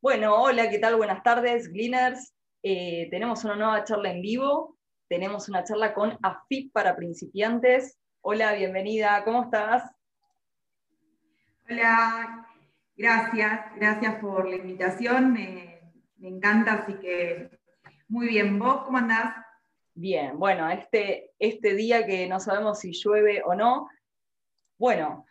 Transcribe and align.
Bueno, 0.00 0.40
hola, 0.40 0.70
¿qué 0.70 0.78
tal? 0.78 0.94
Buenas 0.94 1.24
tardes, 1.24 1.72
Gleaners. 1.72 2.32
Eh, 2.62 3.08
tenemos 3.10 3.42
una 3.42 3.56
nueva 3.56 3.82
charla 3.82 4.12
en 4.12 4.22
vivo. 4.22 4.78
Tenemos 5.08 5.48
una 5.48 5.64
charla 5.64 5.92
con 5.92 6.16
AFIP 6.22 6.72
para 6.72 6.94
principiantes. 6.94 7.98
Hola, 8.20 8.52
bienvenida, 8.52 9.24
¿cómo 9.24 9.42
estás? 9.42 9.90
Hola, 11.68 12.46
gracias, 12.96 13.74
gracias 13.74 14.20
por 14.20 14.48
la 14.48 14.54
invitación. 14.54 15.32
Me, 15.32 15.80
me 16.18 16.28
encanta, 16.28 16.74
así 16.74 16.94
que 16.94 17.50
muy 18.06 18.28
bien. 18.28 18.56
¿Vos 18.56 18.84
cómo 18.84 18.98
andás? 18.98 19.34
Bien, 19.94 20.38
bueno, 20.38 20.70
este, 20.70 21.32
este 21.40 21.74
día 21.74 22.06
que 22.06 22.28
no 22.28 22.38
sabemos 22.38 22.78
si 22.78 22.92
llueve 22.92 23.42
o 23.44 23.56
no. 23.56 23.88
Bueno, 24.78 25.26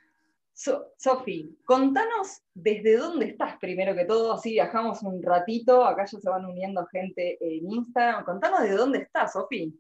Sofi, 0.58 1.56
contanos 1.64 2.42
desde 2.52 2.98
dónde 2.98 3.28
estás 3.28 3.58
primero 3.60 3.94
que 3.94 4.06
todo, 4.06 4.34
así 4.34 4.54
viajamos 4.54 5.04
un 5.04 5.22
ratito, 5.22 5.86
acá 5.86 6.06
ya 6.06 6.20
se 6.20 6.30
van 6.30 6.46
uniendo 6.46 6.84
gente 6.88 7.38
en 7.40 7.72
Instagram. 7.72 8.26
Contanos 8.26 8.64
de 8.64 8.72
dónde 8.72 9.00
estás, 9.00 9.34
Sofi. 9.34 9.80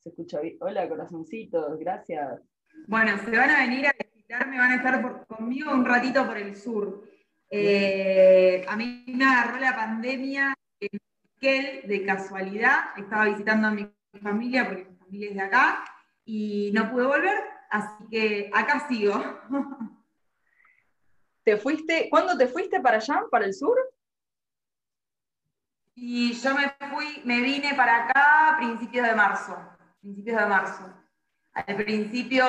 Se 0.00 0.10
escucha 0.10 0.40
bien. 0.40 0.58
Hola, 0.60 0.86
corazoncitos, 0.86 1.78
gracias. 1.78 2.42
Bueno, 2.86 3.16
se 3.24 3.30
van 3.30 3.50
a 3.50 3.60
venir 3.60 3.86
a 3.86 3.94
visitarme, 3.98 4.58
van 4.58 4.72
a 4.72 4.76
estar 4.76 5.26
conmigo 5.26 5.72
un 5.72 5.86
ratito 5.86 6.26
por 6.26 6.36
el 6.36 6.54
sur. 6.54 7.08
Eh, 7.48 8.66
a 8.68 8.76
mí 8.76 9.04
me 9.06 9.24
agarró 9.24 9.58
la 9.60 9.74
pandemia 9.74 10.54
en 10.78 11.00
de 11.40 12.04
casualidad, 12.04 12.98
estaba 12.98 13.26
visitando 13.26 13.68
a 13.68 13.70
mi 13.70 13.97
familia, 14.20 14.66
porque 14.66 14.84
mi 14.84 14.96
familia 14.96 15.28
es 15.30 15.34
de 15.34 15.42
acá, 15.42 15.84
y 16.24 16.70
no 16.72 16.90
pude 16.90 17.06
volver, 17.06 17.38
así 17.70 18.06
que 18.10 18.50
acá 18.52 18.86
sigo. 18.88 19.14
¿Te 21.44 21.56
fuiste, 21.56 22.08
¿Cuándo 22.10 22.36
te 22.36 22.46
fuiste 22.46 22.80
para 22.80 22.98
allá, 22.98 23.22
para 23.30 23.46
el 23.46 23.54
sur? 23.54 23.78
Y 25.94 26.32
yo 26.32 26.54
me 26.54 26.70
fui, 26.90 27.22
me 27.24 27.40
vine 27.40 27.74
para 27.74 28.04
acá 28.04 28.50
a 28.50 28.58
principios 28.58 29.06
de 29.06 29.14
marzo, 29.14 29.56
principios 30.00 30.38
de 30.38 30.46
marzo. 30.46 30.94
Al 31.54 31.76
principio, 31.76 32.44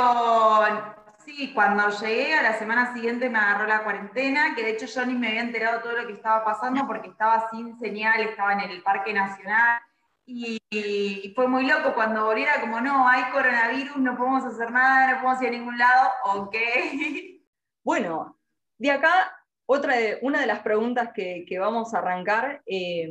sí, 1.25 1.51
cuando 1.53 1.89
llegué 1.89 2.35
a 2.35 2.43
la 2.43 2.59
semana 2.59 2.93
siguiente 2.93 3.29
me 3.29 3.39
agarró 3.39 3.65
la 3.65 3.83
cuarentena, 3.83 4.53
que 4.53 4.63
de 4.63 4.71
hecho 4.71 4.85
yo 4.85 5.05
ni 5.05 5.15
me 5.15 5.29
había 5.29 5.41
enterado 5.41 5.81
todo 5.81 5.93
lo 5.93 6.05
que 6.05 6.13
estaba 6.13 6.43
pasando 6.43 6.85
porque 6.85 7.07
estaba 7.07 7.49
sin 7.49 7.79
señal, 7.79 8.19
estaba 8.21 8.53
en 8.53 8.69
el 8.69 8.83
Parque 8.83 9.13
Nacional, 9.13 9.81
y, 10.29 11.33
fue 11.35 11.47
muy 11.47 11.65
loco 11.65 11.93
cuando 11.95 12.25
volviera, 12.25 12.61
como 12.61 12.79
no, 12.79 13.07
hay 13.07 13.31
coronavirus, 13.31 13.97
no 13.97 14.15
podemos 14.15 14.45
hacer 14.45 14.71
nada, 14.71 15.13
no 15.13 15.21
podemos 15.21 15.41
ir 15.41 15.47
a 15.47 15.51
ningún 15.51 15.77
lado, 15.77 16.09
ok. 16.25 16.55
Bueno, 17.81 18.37
de 18.77 18.91
acá, 18.91 19.33
otra 19.65 19.95
una 20.21 20.41
de 20.41 20.45
las 20.45 20.59
preguntas 20.59 21.09
que, 21.13 21.57
vamos 21.57 21.93
a 21.93 21.99
arrancar 21.99 22.61
eh, 22.67 23.09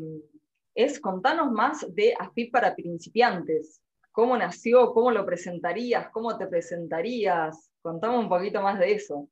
es 0.74 1.00
contanos 1.00 1.50
más 1.50 1.84
de 1.94 2.14
AFIP 2.16 2.52
para 2.52 2.76
principiantes. 2.76 3.80
¿Cómo 4.12 4.36
nació? 4.36 4.92
¿Cómo 4.92 5.10
lo 5.10 5.26
presentarías? 5.26 6.10
¿Cómo 6.10 6.36
te 6.38 6.46
presentarías? 6.46 7.72
Contame 7.82 8.18
un 8.18 8.28
poquito 8.28 8.62
más 8.62 8.78
de 8.78 8.92
eso. 8.92 9.28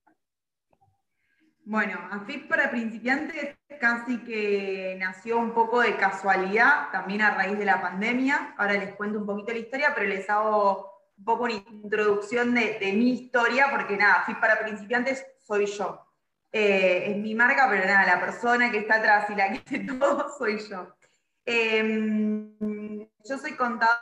Bueno, 1.69 1.99
AFIP 2.13 2.49
para 2.49 2.71
principiantes 2.71 3.57
casi 3.81 4.19
que 4.19 4.97
nació 5.01 5.37
un 5.39 5.53
poco 5.53 5.81
de 5.81 5.97
casualidad, 5.97 6.93
también 6.93 7.23
a 7.23 7.35
raíz 7.35 7.59
de 7.59 7.65
la 7.65 7.83
pandemia. 7.83 8.55
Ahora 8.57 8.75
les 8.75 8.95
cuento 8.95 9.19
un 9.19 9.27
poquito 9.27 9.51
la 9.51 9.59
historia, 9.59 9.93
pero 9.93 10.07
les 10.07 10.31
hago 10.31 11.11
un 11.19 11.25
poco 11.25 11.43
una 11.43 11.55
introducción 11.55 12.55
de, 12.55 12.79
mi 12.95 13.15
historia, 13.15 13.67
porque 13.73 13.97
nada, 13.97 14.21
AFIP 14.21 14.39
para 14.39 14.61
principiantes 14.61 15.27
soy 15.45 15.67
yo. 15.67 16.07
Eh, 16.53 17.11
es 17.11 17.17
mi 17.17 17.35
marca, 17.35 17.67
pero 17.69 17.85
nada, 17.85 18.15
la 18.15 18.21
persona 18.21 18.71
que 18.71 18.79
está 18.79 18.99
atrás 18.99 19.29
y 19.31 19.35
la 19.35 19.51
que 19.51 19.59
hace 19.59 19.79
todo 19.99 20.39
soy 20.39 20.59
yo. 20.59 20.95
Em, 21.45 22.57
yo 23.25 23.39
soy 23.39 23.57
contadora 23.57 23.99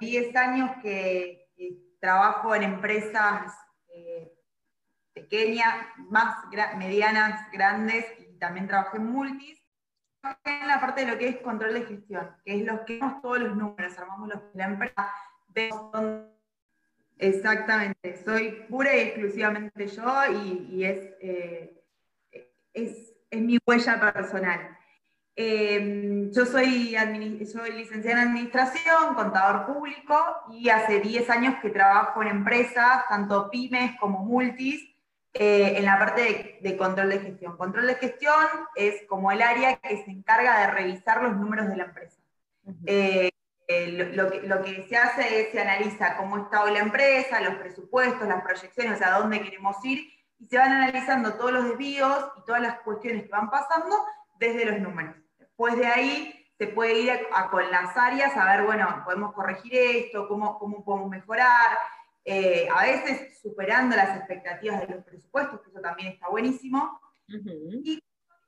y 0.00 0.06
10 0.06 0.36
años 0.36 0.70
que, 0.82 1.46
trabajo 1.98 2.54
en 2.54 2.62
empresas 2.62 3.52
eh, 3.88 4.37
pequeñas, 5.20 5.74
más 6.10 6.44
medianas, 6.76 7.50
grandes, 7.52 8.04
y 8.18 8.38
también 8.38 8.68
trabajé 8.68 8.98
en 8.98 9.06
multis. 9.06 9.58
En 10.44 10.66
la 10.66 10.80
parte 10.80 11.04
de 11.04 11.12
lo 11.12 11.18
que 11.18 11.28
es 11.28 11.36
control 11.38 11.74
de 11.74 11.86
gestión, 11.86 12.30
que 12.44 12.60
es 12.60 12.66
los 12.66 12.80
que 12.80 12.94
vemos 12.94 13.22
todos 13.22 13.38
los 13.38 13.56
números, 13.56 13.98
armamos 13.98 14.28
los 14.28 14.40
la 14.54 14.64
empresa, 14.66 15.12
Exactamente, 17.18 18.22
soy 18.24 18.64
pura 18.68 18.94
y 18.94 19.00
exclusivamente 19.00 19.88
yo 19.88 20.04
y, 20.40 20.84
eh, 20.84 21.82
es, 22.72 23.12
es, 23.30 23.40
mi 23.40 23.58
huella 23.66 24.12
personal. 24.12 24.78
Em, 25.34 26.30
yo 26.32 26.46
soy, 26.46 26.96
soy 27.46 27.72
licenciada 27.72 28.22
en 28.22 28.28
administración, 28.28 29.14
contador 29.14 29.66
público 29.66 30.16
y 30.50 30.68
hace 30.68 31.00
10 31.00 31.28
años 31.30 31.54
que 31.60 31.70
trabajo 31.70 32.22
en 32.22 32.28
empresas, 32.28 33.08
tanto 33.08 33.50
pymes 33.50 33.98
como 33.98 34.24
multis, 34.24 34.87
eh, 35.34 35.74
en 35.76 35.84
la 35.84 35.98
parte 35.98 36.58
de, 36.60 36.76
control 36.76 37.10
de 37.10 37.20
gestión. 37.20 37.56
Control 37.56 37.86
de 37.86 37.94
gestión 37.96 38.46
es 38.74 39.02
como 39.08 39.30
el 39.30 39.42
área 39.42 39.76
que 39.76 40.02
se 40.04 40.10
encarga 40.10 40.60
de 40.60 40.70
revisar 40.72 41.22
los 41.22 41.36
números 41.36 41.68
de 41.68 41.76
la 41.76 41.84
empresa. 41.84 42.18
Eh, 42.86 43.30
eh, 43.66 44.12
lo, 44.14 44.62
que, 44.62 44.86
se 44.88 44.96
hace 44.96 45.42
es 45.42 45.52
se 45.52 45.60
analiza 45.60 46.16
cómo 46.16 46.38
está 46.38 46.62
hoy 46.64 46.72
la 46.72 46.80
empresa, 46.80 47.40
los 47.40 47.56
presupuestos, 47.56 48.26
las 48.26 48.42
proyecciones, 48.42 48.94
o 48.94 48.96
sea, 48.96 49.14
a 49.14 49.20
dónde 49.20 49.42
queremos 49.42 49.76
ir, 49.84 50.10
y 50.38 50.46
se 50.46 50.56
van 50.56 50.72
analizando 50.72 51.34
todos 51.34 51.52
los 51.52 51.64
desvíos 51.68 52.32
y 52.38 52.44
todas 52.44 52.62
las 52.62 52.80
cuestiones 52.80 53.24
que 53.24 53.28
van 53.28 53.50
pasando 53.50 53.94
desde 54.38 54.64
los 54.64 54.80
números. 54.80 55.14
Después 55.38 55.76
de 55.76 55.86
ahí 55.86 56.46
se 56.56 56.68
puede 56.68 56.98
ir 57.00 57.12
con 57.50 57.70
las 57.70 57.96
áreas 57.96 58.36
a 58.36 58.56
ver, 58.56 58.64
bueno, 58.64 59.02
podemos 59.04 59.32
corregir 59.34 59.74
esto, 59.74 60.26
cómo, 60.26 60.58
cómo 60.58 60.84
podemos 60.84 61.10
mejorar, 61.10 61.78
eh, 62.24 62.68
a 62.74 62.82
veces 62.82 63.40
superando 63.40 63.96
las 63.96 64.16
expectativas 64.16 64.80
de 64.80 64.94
los 64.94 65.04
presupuestos, 65.04 65.60
que 65.60 65.70
eso 65.70 65.80
también 65.80 66.12
está 66.12 66.28
buenísimo. 66.28 67.00
Y 67.26 67.36
mi 67.82 68.02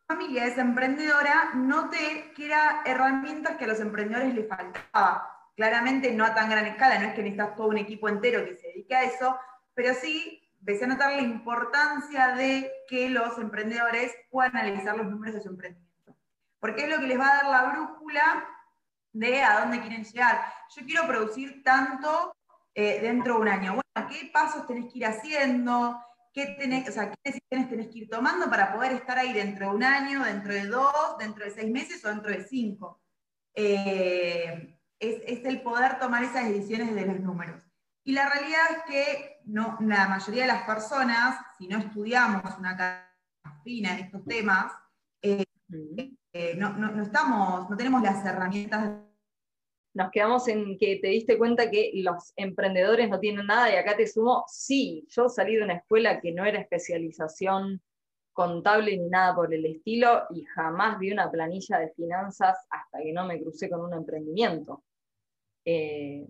familia 0.07 0.47
es 0.47 0.59
emprendedora, 0.59 1.53
noté 1.55 2.33
que 2.35 2.47
eran 2.47 2.79
herramientas 2.85 3.57
que 3.57 3.65
a 3.65 3.69
los 3.69 3.81
emprendedores 3.81 4.35
les 4.35 4.49
faltaba. 4.49 5.27
Claramente 5.57 6.13
no 6.13 6.25
a 6.25 6.35
tan 6.35 6.51
gran 6.51 6.67
escala, 6.67 6.99
no 6.99 7.09
es 7.09 7.15
que 7.15 7.23
necesitas 7.23 7.57
todo 7.57 7.69
un 7.69 7.79
equipo 7.79 8.09
entero 8.09 8.45
que 8.45 8.57
se 8.57 8.69
dedique 8.69 8.95
a 8.95 9.05
eso, 9.05 9.39
pero 9.75 9.95
sí 9.95 10.43
empecé 10.61 10.85
a 10.85 10.89
notar 10.89 11.13
la 11.15 11.23
importancia 11.23 12.35
de 12.35 12.71
que 12.89 13.09
los 13.09 13.39
emprendedores 13.39 14.15
puedan 14.31 14.57
analizar 14.57 14.97
los 14.97 15.07
números 15.07 15.35
de 15.35 15.41
su 15.41 15.49
emprendimiento. 15.49 16.17
Porque 16.59 16.85
es 16.85 16.91
lo 16.91 16.99
que 16.99 17.07
les 17.07 17.19
va 17.19 17.31
a 17.31 17.43
dar 17.43 17.47
la 17.47 17.73
brújula 17.73 18.47
de 19.13 19.43
a 19.43 19.61
dónde 19.61 19.81
quieren 19.81 20.05
llegar. 20.05 20.41
Yo 20.77 20.85
quiero 20.85 21.07
producir 21.07 21.63
tanto 21.65 22.35
eh, 22.75 23.01
dentro 23.01 23.35
de 23.35 23.41
un 23.41 23.49
año. 23.49 23.73
Bueno, 23.75 24.09
¿qué 24.09 24.31
pasos 24.33 24.67
tenés 24.67 24.93
que 24.93 24.99
ir 24.99 25.07
haciendo? 25.07 26.01
¿Qué, 26.33 26.57
tenés, 26.59 26.89
o 26.89 26.93
sea, 26.93 27.11
¿Qué 27.11 27.17
decisiones 27.25 27.69
tenés 27.69 27.89
que 27.89 27.99
ir 28.01 28.09
tomando 28.09 28.49
para 28.49 28.73
poder 28.73 28.93
estar 28.93 29.19
ahí 29.19 29.33
dentro 29.33 29.71
de 29.71 29.77
un 29.77 29.83
año, 29.83 30.25
dentro 30.25 30.53
de 30.53 30.67
dos, 30.67 31.19
dentro 31.19 31.45
de 31.45 31.51
seis 31.51 31.71
meses 31.71 32.05
o 32.05 32.09
dentro 32.09 32.31
de 32.31 32.45
cinco? 32.45 33.01
Eh, 33.55 34.79
es, 35.01 35.45
el 35.45 35.63
poder 35.63 35.99
tomar 35.99 36.23
esas 36.23 36.49
decisiones 36.49 36.95
de 36.95 37.07
los 37.07 37.21
números. 37.21 37.65
Y 38.05 38.13
la 38.13 38.29
realidad 38.29 38.63
es 38.71 38.83
que 38.85 39.41
no, 39.45 39.77
la 39.81 40.09
mayoría 40.09 40.43
de 40.43 40.49
las 40.49 40.63
personas, 40.63 41.39
si 41.59 41.67
no 41.67 41.79
estudiamos 41.79 42.43
una 42.59 42.77
carrera 42.77 43.63
fina 43.65 43.93
en 43.95 44.05
estos 44.05 44.25
temas, 44.25 44.73
eh, 45.23 45.45
no, 46.57 46.71
no, 46.71 47.03
estamos, 47.03 47.69
no 47.69 47.77
tenemos 47.77 48.03
las 48.03 48.25
herramientas 48.25 49.01
nos 49.93 50.11
quedamos 50.11 50.47
en 50.49 50.79
que 50.79 50.97
te 50.97 51.09
diste 51.09 51.37
cuenta 51.37 51.71
que 51.71 51.91
los 51.95 52.33
emprendedores 52.37 53.09
no 53.09 53.19
tienen 53.19 53.47
nada 53.47 53.73
y 53.73 53.77
acá 53.77 53.97
te 53.97 54.07
sumo, 54.07 54.45
sí, 54.47 55.05
yo 55.09 55.29
salí 55.29 55.57
de 55.57 55.65
una 55.65 55.75
escuela 55.75 56.21
que 56.21 56.33
no 56.33 56.45
era 56.45 56.61
especialización 56.61 57.83
contable 58.33 58.97
ni 58.97 59.09
nada 59.09 59.35
por 59.35 59.53
el 59.53 59.67
estilo 59.67 60.23
y 60.31 60.45
jamás 60.45 60.99
vi 60.99 61.11
una 61.13 61.31
planilla 61.31 61.79
de 61.79 61.91
finanzas 61.91 62.57
hasta 62.71 62.99
que 63.03 63.13
no 63.13 63.27
me 63.27 63.41
crucé 63.41 63.69
con 63.69 63.81
un 63.81 63.93
emprendimiento. 63.93 64.85
Eh, 65.65 66.27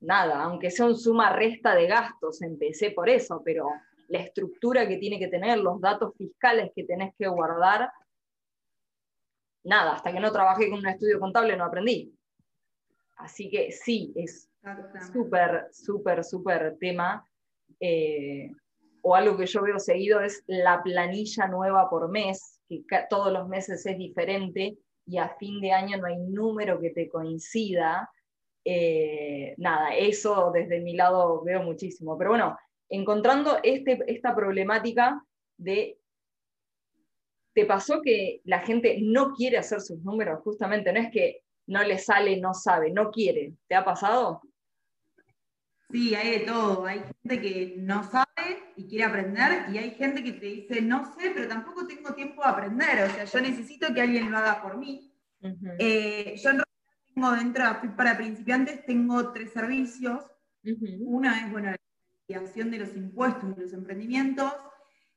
nada, 0.00 0.42
aunque 0.42 0.70
sea 0.70 0.86
un 0.86 0.96
suma-resta 0.96 1.74
de 1.74 1.86
gastos, 1.86 2.42
empecé 2.42 2.90
por 2.90 3.08
eso, 3.08 3.42
pero 3.42 3.68
la 4.08 4.18
estructura 4.18 4.86
que 4.86 4.98
tiene 4.98 5.18
que 5.18 5.28
tener, 5.28 5.58
los 5.58 5.80
datos 5.80 6.14
fiscales 6.16 6.70
que 6.76 6.84
tenés 6.84 7.14
que 7.16 7.26
guardar, 7.28 7.90
nada, 9.64 9.94
hasta 9.94 10.12
que 10.12 10.20
no 10.20 10.30
trabajé 10.30 10.68
con 10.68 10.80
un 10.80 10.88
estudio 10.88 11.18
contable 11.18 11.56
no 11.56 11.64
aprendí. 11.64 12.14
Así 13.22 13.48
que 13.48 13.70
sí, 13.70 14.12
es 14.16 14.50
súper, 15.12 15.68
súper, 15.72 16.24
súper 16.24 16.76
tema. 16.78 17.24
Eh, 17.78 18.50
o 19.02 19.14
algo 19.14 19.36
que 19.36 19.46
yo 19.46 19.62
veo 19.62 19.78
seguido 19.78 20.20
es 20.20 20.42
la 20.46 20.82
planilla 20.82 21.46
nueva 21.46 21.88
por 21.88 22.08
mes, 22.08 22.60
que 22.68 22.84
todos 23.08 23.32
los 23.32 23.48
meses 23.48 23.84
es 23.86 23.98
diferente 23.98 24.76
y 25.06 25.18
a 25.18 25.28
fin 25.36 25.60
de 25.60 25.72
año 25.72 25.98
no 25.98 26.06
hay 26.06 26.18
número 26.18 26.80
que 26.80 26.90
te 26.90 27.08
coincida. 27.08 28.10
Eh, 28.64 29.54
nada, 29.56 29.94
eso 29.96 30.50
desde 30.52 30.80
mi 30.80 30.94
lado 30.94 31.42
veo 31.42 31.62
muchísimo. 31.62 32.16
Pero 32.16 32.30
bueno, 32.30 32.56
encontrando 32.88 33.58
este, 33.62 34.00
esta 34.06 34.34
problemática 34.34 35.24
de, 35.56 35.98
¿te 37.54 37.66
pasó 37.66 38.00
que 38.02 38.40
la 38.44 38.60
gente 38.60 38.98
no 39.00 39.32
quiere 39.32 39.58
hacer 39.58 39.80
sus 39.80 39.98
números? 40.02 40.40
Justamente, 40.42 40.92
no 40.92 41.00
es 41.00 41.10
que 41.10 41.42
no 41.66 41.82
le 41.82 41.98
sale, 41.98 42.40
no 42.40 42.54
sabe, 42.54 42.90
no 42.90 43.10
quiere. 43.10 43.54
¿Te 43.68 43.74
ha 43.74 43.84
pasado? 43.84 44.42
Sí, 45.90 46.14
hay 46.14 46.38
de 46.38 46.46
todo. 46.46 46.86
Hay 46.86 47.00
gente 47.00 47.40
que 47.40 47.74
no 47.78 48.02
sabe 48.02 48.72
y 48.76 48.88
quiere 48.88 49.04
aprender 49.04 49.66
y 49.70 49.78
hay 49.78 49.90
gente 49.90 50.24
que 50.24 50.32
te 50.32 50.46
dice, 50.46 50.80
no 50.80 51.04
sé, 51.14 51.32
pero 51.34 51.46
tampoco 51.46 51.86
tengo 51.86 52.14
tiempo 52.14 52.42
de 52.42 52.48
aprender. 52.48 53.10
O 53.10 53.14
sea, 53.14 53.24
yo 53.24 53.40
necesito 53.40 53.92
que 53.92 54.00
alguien 54.00 54.30
lo 54.30 54.38
haga 54.38 54.62
por 54.62 54.78
mí. 54.78 55.12
Eh, 55.78 56.34
yo 56.42 56.50
en 56.50 56.56
realidad 56.56 57.14
tengo 57.14 57.32
dentro 57.32 57.64
de 57.64 57.88
para 57.90 58.16
principiantes, 58.16 58.86
tengo 58.86 59.32
tres 59.32 59.52
servicios. 59.52 60.24
Una 61.00 61.44
es, 61.44 61.52
bueno, 61.52 61.70
la 61.70 61.76
investigación 61.76 62.70
de 62.70 62.78
los 62.78 62.96
impuestos 62.96 63.54
de 63.54 63.62
los 63.62 63.72
emprendimientos. 63.74 64.52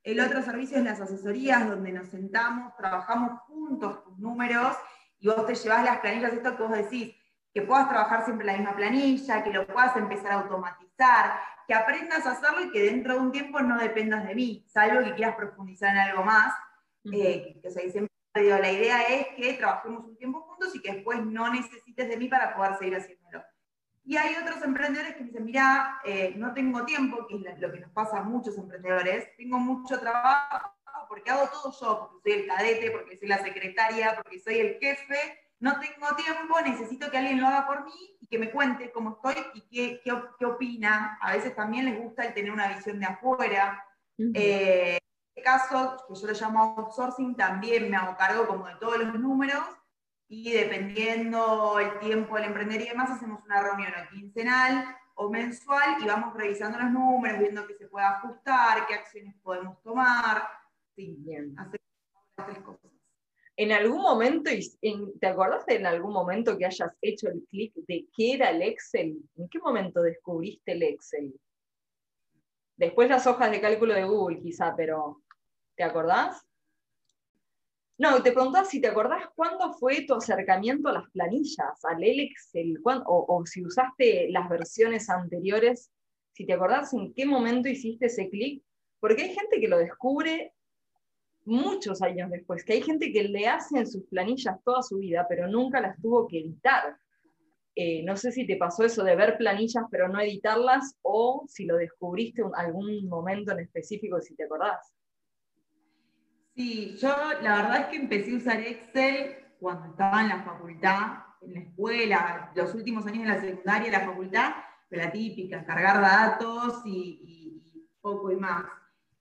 El 0.04 0.20
otro 0.20 0.44
servicio 0.44 0.78
es 0.78 0.84
las 0.84 1.00
asesorías, 1.00 1.68
donde 1.68 1.92
nos 1.92 2.10
sentamos, 2.10 2.76
trabajamos 2.76 3.40
juntos 3.48 4.04
tus 4.04 4.20
números 4.20 4.76
y 5.20 5.28
vos 5.28 5.46
te 5.46 5.56
llevas 5.56 5.84
las 5.84 6.00
planillas, 6.00 6.34
esto 6.34 6.56
que 6.56 6.64
vos 6.64 6.72
decís, 6.72 7.16
que 7.54 7.62
puedas 7.62 7.88
trabajar 7.88 8.26
siempre 8.26 8.46
la 8.46 8.58
misma 8.58 8.76
planilla, 8.76 9.44
que 9.44 9.54
lo 9.54 9.66
puedas 9.66 9.96
empezar 9.96 10.32
a 10.34 10.42
automatizar, 10.42 11.40
que 11.68 11.74
aprendas 11.74 12.26
a 12.26 12.32
hacerlo 12.32 12.66
y 12.66 12.72
que 12.72 12.84
dentro 12.84 13.14
de 13.14 13.20
un 13.20 13.32
tiempo 13.32 13.62
no 13.62 13.80
dependas 13.80 14.28
de 14.28 14.36
mí, 14.36 14.66
salvo 14.68 15.04
que 15.04 15.16
quieras 15.16 15.36
profundizar 15.36 15.92
en 15.92 15.98
algo 15.98 16.24
más. 16.24 16.54
Eh, 17.12 17.60
que, 17.62 17.72
siempre 17.72 18.12
digo, 18.36 18.58
la 18.58 18.72
idea 18.72 19.02
es 19.04 19.28
que 19.38 19.54
trabajemos 19.54 20.04
un 20.06 20.18
tiempo 20.18 20.42
juntos 20.42 20.76
y 20.76 20.82
que 20.82 20.94
después 20.94 21.24
no 21.26 21.52
necesites 21.52 22.10
de 22.10 22.18
mí 22.18 22.28
para 22.28 22.56
poder 22.56 22.78
seguir 22.78 22.98
haciéndolo. 22.98 23.44
Y 24.04 24.18
hay 24.18 24.36
otros 24.36 24.62
emprendedores 24.62 25.16
que 25.16 25.24
dicen, 25.24 25.46
mira, 25.46 26.00
eh, 26.04 26.34
no 26.38 26.54
tengo 26.54 26.86
tiempo, 26.86 27.26
que 27.26 27.36
es 27.36 27.60
lo 27.60 27.72
que 27.72 27.80
nos 27.80 27.92
pasa 27.92 28.20
a 28.20 28.24
muchos 28.24 28.58
emprendedores, 28.58 29.36
tengo 29.38 29.58
mucho 29.58 30.00
trabajo 30.00 30.75
porque 31.08 31.32
hago 31.32 31.50
todo 31.50 31.74
yo, 31.80 32.00
porque 32.00 32.22
soy 32.22 32.42
el 32.42 32.48
cadete, 32.48 32.92
porque 32.92 33.18
soy 33.18 33.28
la 33.28 33.44
secretaria, 33.44 34.16
porque 34.16 34.40
soy 34.40 34.60
el 34.60 34.78
jefe, 34.80 35.40
no 35.60 35.80
tengo 35.80 36.16
tiempo, 36.16 36.60
necesito 36.62 37.10
que 37.10 37.18
alguien 37.18 37.40
lo 37.40 37.48
haga 37.48 37.66
por 37.66 37.86
mí 37.86 38.18
y 38.20 38.28
que 38.28 38.38
me 38.38 38.52
cuente 38.52 38.92
cómo 38.92 39.12
estoy 39.12 39.44
y 39.54 39.62
qué, 39.70 40.02
qué, 40.04 40.46
opina. 40.46 41.18
A 41.22 41.34
veces 41.34 41.56
también 41.56 41.86
les 41.86 41.98
gusta 42.00 42.26
el 42.26 42.34
tener 42.34 42.52
una 42.52 42.76
visión 42.76 43.00
de 43.00 43.06
afuera. 43.06 43.84
Eh, 44.18 44.98
en 44.98 45.00
este 45.36 45.42
caso, 45.42 46.04
que 46.08 46.16
yo 46.16 46.28
lo 46.28 46.34
llamo 46.34 46.76
outsourcing, 46.78 47.36
también 47.36 47.90
me 47.90 47.98
hago 47.98 48.16
cargo 48.18 48.48
como 48.48 48.68
de 48.68 48.76
todos 48.76 48.98
los 48.98 49.20
números 49.20 49.64
y 50.28 50.52
dependiendo 50.52 51.80
el 51.80 52.00
tiempo 52.00 52.36
del 52.36 52.46
emprender 52.46 52.82
y 52.82 52.90
demás, 52.90 53.12
hacemos 53.12 53.44
una 53.46 53.62
reunión 53.62 53.92
quincenal 54.12 54.98
o 55.16 55.30
mensual 55.30 55.98
y 56.02 56.06
vamos 56.06 56.34
revisando 56.34 56.78
los 56.78 56.92
números, 56.92 57.40
viendo 57.40 57.66
qué 57.68 57.76
se 57.76 57.88
puede 57.88 58.06
ajustar, 58.06 58.86
qué 58.88 58.96
acciones 58.96 59.36
podemos 59.42 59.82
tomar. 59.82 60.48
Sí, 60.96 61.16
bien. 61.20 61.54
Hacer 61.58 61.80
las 62.38 62.48
tres 62.48 62.60
cosas 62.64 62.96
en 63.58 63.72
algún 63.72 64.02
momento, 64.02 64.52
¿te 65.20 65.28
acordaste 65.28 65.76
en 65.76 65.86
algún 65.86 66.12
momento 66.12 66.58
que 66.58 66.66
hayas 66.66 66.92
hecho 67.02 67.30
el 67.30 67.46
clic 67.50 67.74
de 67.88 68.06
qué 68.16 68.34
era 68.34 68.50
el 68.50 68.62
Excel? 68.62 69.18
¿En 69.38 69.48
qué 69.48 69.60
momento 69.60 70.02
descubriste 70.02 70.74
el 70.74 70.84
Excel? 70.84 71.34
Después 72.76 73.10
las 73.10 73.26
hojas 73.26 73.52
de 73.52 73.62
cálculo 73.62 73.94
de 73.94 74.04
Google, 74.04 74.42
quizá, 74.42 74.76
pero 74.76 75.22
¿te 75.76 75.84
acordás? 75.84 76.46
No, 77.98 78.22
te 78.22 78.34
preguntaba 78.34 78.66
si 78.66 78.82
te 78.82 78.90
acordás 78.90 79.30
cuándo 79.36 79.72
fue 79.72 80.02
tu 80.02 80.16
acercamiento 80.16 80.90
a 80.90 80.94
las 80.94 81.10
planillas, 81.12 81.86
al 81.86 82.04
Excel, 82.04 82.78
o, 82.84 83.26
o 83.30 83.46
si 83.46 83.66
usaste 83.66 84.30
las 84.32 84.50
versiones 84.50 85.10
anteriores, 85.10 85.90
si 86.34 86.46
te 86.46 86.52
acordás 86.52 86.94
en 86.94 87.14
qué 87.14 87.26
momento 87.26 87.70
hiciste 87.70 88.08
ese 88.08 88.30
clic, 88.30 88.62
porque 89.00 89.24
hay 89.24 89.34
gente 89.34 89.62
que 89.62 89.70
lo 89.70 89.78
descubre 89.78 90.54
muchos 91.46 92.02
años 92.02 92.30
después, 92.32 92.64
que 92.64 92.74
hay 92.74 92.82
gente 92.82 93.12
que 93.12 93.24
le 93.24 93.48
hace 93.48 93.80
en 93.80 93.88
sus 93.88 94.04
planillas 94.08 94.62
toda 94.64 94.82
su 94.82 94.98
vida, 94.98 95.26
pero 95.30 95.48
nunca 95.48 95.80
las 95.80 96.00
tuvo 96.02 96.28
que 96.28 96.40
editar. 96.40 96.98
Eh, 97.76 98.04
no 98.04 98.16
sé 98.16 98.32
si 98.32 98.48
te 98.48 98.56
pasó 98.56 98.86
eso 98.86 99.04
de 99.04 99.18
ver 99.18 99.38
planillas 99.38 99.84
pero 99.92 100.08
no 100.08 100.22
editarlas 100.22 100.96
o 101.02 101.44
si 101.50 101.66
lo 101.66 101.76
descubriste 101.76 102.42
en 102.42 102.52
algún 102.56 103.08
momento 103.10 103.52
en 103.52 103.60
específico, 103.60 104.22
si 104.22 104.36
te 104.36 104.46
acordás. 104.46 104.94
Sí, 106.56 106.96
yo 106.98 107.10
la 107.42 107.58
verdad 107.58 107.82
es 107.82 107.86
que 107.88 107.98
empecé 107.98 108.34
a 108.34 108.38
usar 108.38 108.60
Excel 108.62 109.36
cuando 109.60 109.88
estaba 109.88 110.22
en 110.22 110.30
la 110.30 110.44
facultad, 110.44 111.18
en 111.42 111.54
la 111.54 111.60
escuela, 111.60 112.52
los 112.56 112.74
últimos 112.74 113.06
años 113.08 113.24
de 113.24 113.30
la 113.30 113.42
secundaria, 113.42 113.92
la 113.92 114.06
facultad, 114.06 114.54
la 114.90 115.12
típica, 115.12 115.66
cargar 115.66 116.02
datos 116.02 116.82
y 116.86 117.90
poco 118.00 118.32
y 118.32 118.38
más. 118.38 118.64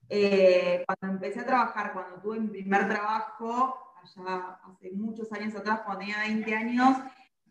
Eh, 0.09 0.83
cuando 0.85 1.17
empecé 1.17 1.41
a 1.41 1.45
trabajar, 1.45 1.93
cuando 1.93 2.17
tuve 2.21 2.39
mi 2.39 2.47
primer 2.47 2.87
trabajo, 2.87 3.93
allá 4.03 4.59
hace 4.63 4.91
muchos 4.91 5.31
años 5.31 5.55
atrás, 5.55 5.81
cuando 5.83 6.01
tenía 6.01 6.19
20 6.19 6.55
años, 6.55 6.97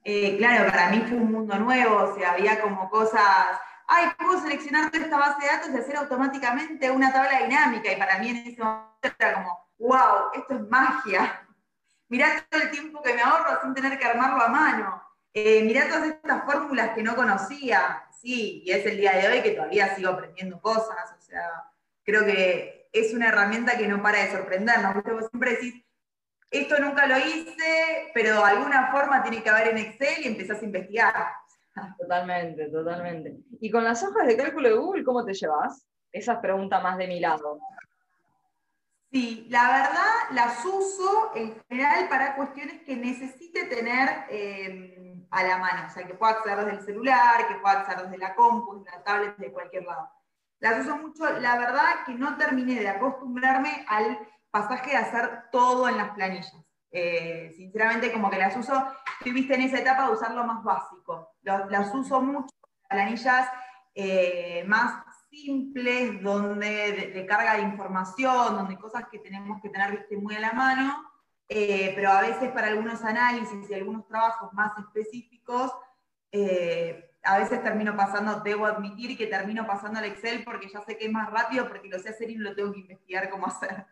eh, 0.05 0.37
claro, 0.37 0.71
para 0.71 0.91
mí 0.91 1.03
fue 1.09 1.17
un 1.17 1.33
mundo 1.33 1.59
nuevo, 1.59 1.97
o 1.97 2.15
sea, 2.15 2.33
había 2.33 2.61
como 2.61 2.89
cosas, 2.91 3.23
ay, 3.89 4.09
puedo 4.19 4.41
seleccionar 4.41 4.91
toda 4.91 5.05
esta 5.05 5.19
base 5.19 5.41
de 5.41 5.53
datos 5.53 5.71
y 5.71 5.79
hacer 5.79 5.97
automáticamente 5.97 6.91
una 6.91 7.13
tabla 7.13 7.41
dinámica, 7.43 7.91
y 7.91 7.97
para 7.97 8.19
mí 8.19 8.29
en 8.29 8.37
ese 8.37 8.63
momento 8.63 9.17
era 9.19 9.35
como, 9.35 9.69
wow, 9.79 10.31
esto 10.35 10.55
es 10.55 10.69
magia. 10.69 11.41
Mirá 12.09 12.47
todo 12.49 12.63
el 12.63 12.71
tiempo 12.71 13.03
que 13.03 13.15
me 13.15 13.23
ahorro 13.23 13.61
sin 13.63 13.75
tener 13.75 13.99
que 13.99 14.05
armarlo 14.05 14.43
a 14.43 14.49
mano. 14.49 15.03
Eh, 15.33 15.65
mirá 15.65 15.89
todas 15.89 16.05
estas 16.05 16.45
fórmulas 16.45 16.91
que 16.91 17.03
no 17.03 17.17
conocía. 17.17 18.05
Sí, 18.21 18.63
y 18.65 18.71
es 18.71 18.87
el 18.87 18.99
día 18.99 19.13
de 19.13 19.29
hoy 19.29 19.43
que 19.43 19.51
todavía 19.51 19.95
sigo 19.97 20.11
aprendiendo 20.11 20.61
cosas, 20.61 21.13
o 21.17 21.21
sea, 21.21 21.51
creo 22.05 22.25
que 22.25 22.89
es 22.93 23.13
una 23.13 23.29
herramienta 23.29 23.77
que 23.77 23.89
no 23.89 24.03
para 24.03 24.25
de 24.25 24.31
sorprendernos. 24.31 24.95
Vos 24.95 25.27
siempre 25.31 25.53
decís, 25.53 25.85
esto 26.51 26.79
nunca 26.79 27.07
lo 27.07 27.19
hice, 27.19 28.11
pero 28.15 28.37
de 28.37 28.45
alguna 28.45 28.93
forma 28.93 29.23
tiene 29.23 29.43
que 29.43 29.51
haber 29.51 29.69
en 29.69 29.79
Excel 29.79 30.25
y 30.25 30.29
empezás 30.29 30.63
a 30.63 30.65
investigar. 30.65 31.27
Totalmente, 31.99 32.71
totalmente. 32.71 33.35
¿Y 33.61 33.69
con 33.69 33.83
las 33.83 34.05
hojas 34.05 34.29
de 34.29 34.37
cálculo 34.37 34.69
de 34.69 34.77
Google, 34.77 35.03
cómo 35.03 35.25
te 35.25 35.35
llevas? 35.35 35.85
Esa 36.13 36.35
es 36.35 36.39
pregunta 36.39 36.79
más 36.79 36.97
de 36.97 37.09
mi 37.09 37.19
lado. 37.19 37.59
Sí, 39.11 39.49
la 39.51 39.65
verdad 39.65 40.13
las 40.31 40.65
uso 40.65 41.33
en 41.35 41.61
general 41.69 42.09
para 42.09 42.37
cuestiones 42.37 42.83
que 42.83 42.95
necesite 42.95 43.65
tener 43.65 44.09
eh, 44.29 45.17
a 45.31 45.43
la 45.43 45.59
mano, 45.59 45.89
o 45.89 45.91
sea, 45.91 46.07
que 46.07 46.15
pueda 46.15 46.35
acceder 46.35 46.59
desde 46.59 46.79
el 46.79 46.85
celular, 46.85 47.49
que 47.49 47.57
pueda 47.57 47.81
acceder 47.81 48.05
desde 48.05 48.19
la 48.19 48.37
compu, 48.37 48.79
desde 48.79 48.97
la 48.97 49.03
tablet, 49.03 49.37
de 49.37 49.53
cualquier 49.53 49.85
lado 49.85 50.09
las 50.61 50.81
uso 50.81 50.97
mucho. 50.97 51.31
La 51.41 51.59
verdad 51.59 52.05
que 52.07 52.15
no 52.15 52.37
terminé 52.37 52.81
de 52.81 52.89
acostumbrarme 52.89 53.85
al 53.89 54.19
pasaje 54.51 54.91
de 54.91 54.97
hacer 54.97 55.45
todo 55.51 55.89
en 55.89 55.97
las 55.97 56.11
planillas. 56.11 56.55
Eh, 56.91 57.53
sinceramente, 57.57 58.13
como 58.13 58.31
que 58.31 58.39
las 58.39 58.57
uso, 58.57 58.87
viste 59.25 59.55
en 59.55 59.63
esa 59.63 59.81
etapa 59.81 60.07
de 60.07 60.13
usar 60.13 60.31
lo 60.33 60.45
más 60.45 60.63
básico. 60.63 61.35
las 61.43 61.93
uso 61.93 62.21
mucho, 62.21 62.55
planillas 62.89 63.49
eh, 63.97 64.65
más 64.69 65.05
simples, 65.29 66.23
donde 66.23 67.11
de, 67.13 67.27
carga 67.27 67.57
de 67.57 67.63
información, 67.63 68.55
donde 68.55 68.79
cosas 68.79 69.09
que 69.11 69.19
tenemos 69.19 69.61
que 69.61 69.71
tener 69.71 70.07
muy 70.13 70.37
a 70.37 70.41
la 70.41 70.53
mano, 70.53 71.11
eh, 71.49 71.93
pero 71.97 72.11
a 72.11 72.21
veces 72.21 72.53
para 72.53 72.69
algunos 72.69 73.03
análisis 73.03 73.69
y 73.69 73.75
algunos 73.75 74.07
trabajos 74.07 74.53
más 74.53 74.79
específicos, 74.79 75.73
a 77.25 77.39
veces 77.39 77.63
termino 77.63 77.97
pasando, 77.97 78.41
debo 78.41 78.67
admitir 78.67 79.17
que 79.17 79.27
termino 79.27 79.67
pasando 79.67 79.99
al 79.99 80.05
Excel 80.05 80.45
porque 80.45 80.69
ya 80.69 80.81
sé 80.83 80.99
que 80.99 81.07
es 81.07 81.13
más 81.13 81.31
rápido, 81.31 81.67
porque 81.67 81.89
lo 81.89 81.99
sé 81.99 82.11
hacer 82.11 82.31
y 82.31 82.37
lo 82.37 82.55
tengo 82.55 82.73
que 82.73 82.81
investigar 82.81 83.31
cómo 83.31 83.47
hacer. 83.47 83.87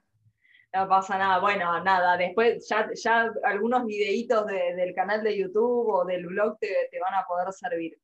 No 0.75 0.89
pasa 0.89 1.19
nada, 1.19 1.39
bueno, 1.39 1.83
nada, 1.83 2.17
después 2.17 2.67
ya, 2.69 2.89
ya 2.95 3.31
algunos 3.45 3.85
videitos 3.85 4.47
del 4.47 4.95
canal 4.95 5.23
de 5.23 5.37
YouTube 5.37 5.87
o 5.87 6.05
del 6.05 6.27
blog 6.27 6.59
te, 6.59 6.89
van 6.99 7.15
a 7.15 7.27
poder 7.27 7.53
servir. 7.53 7.99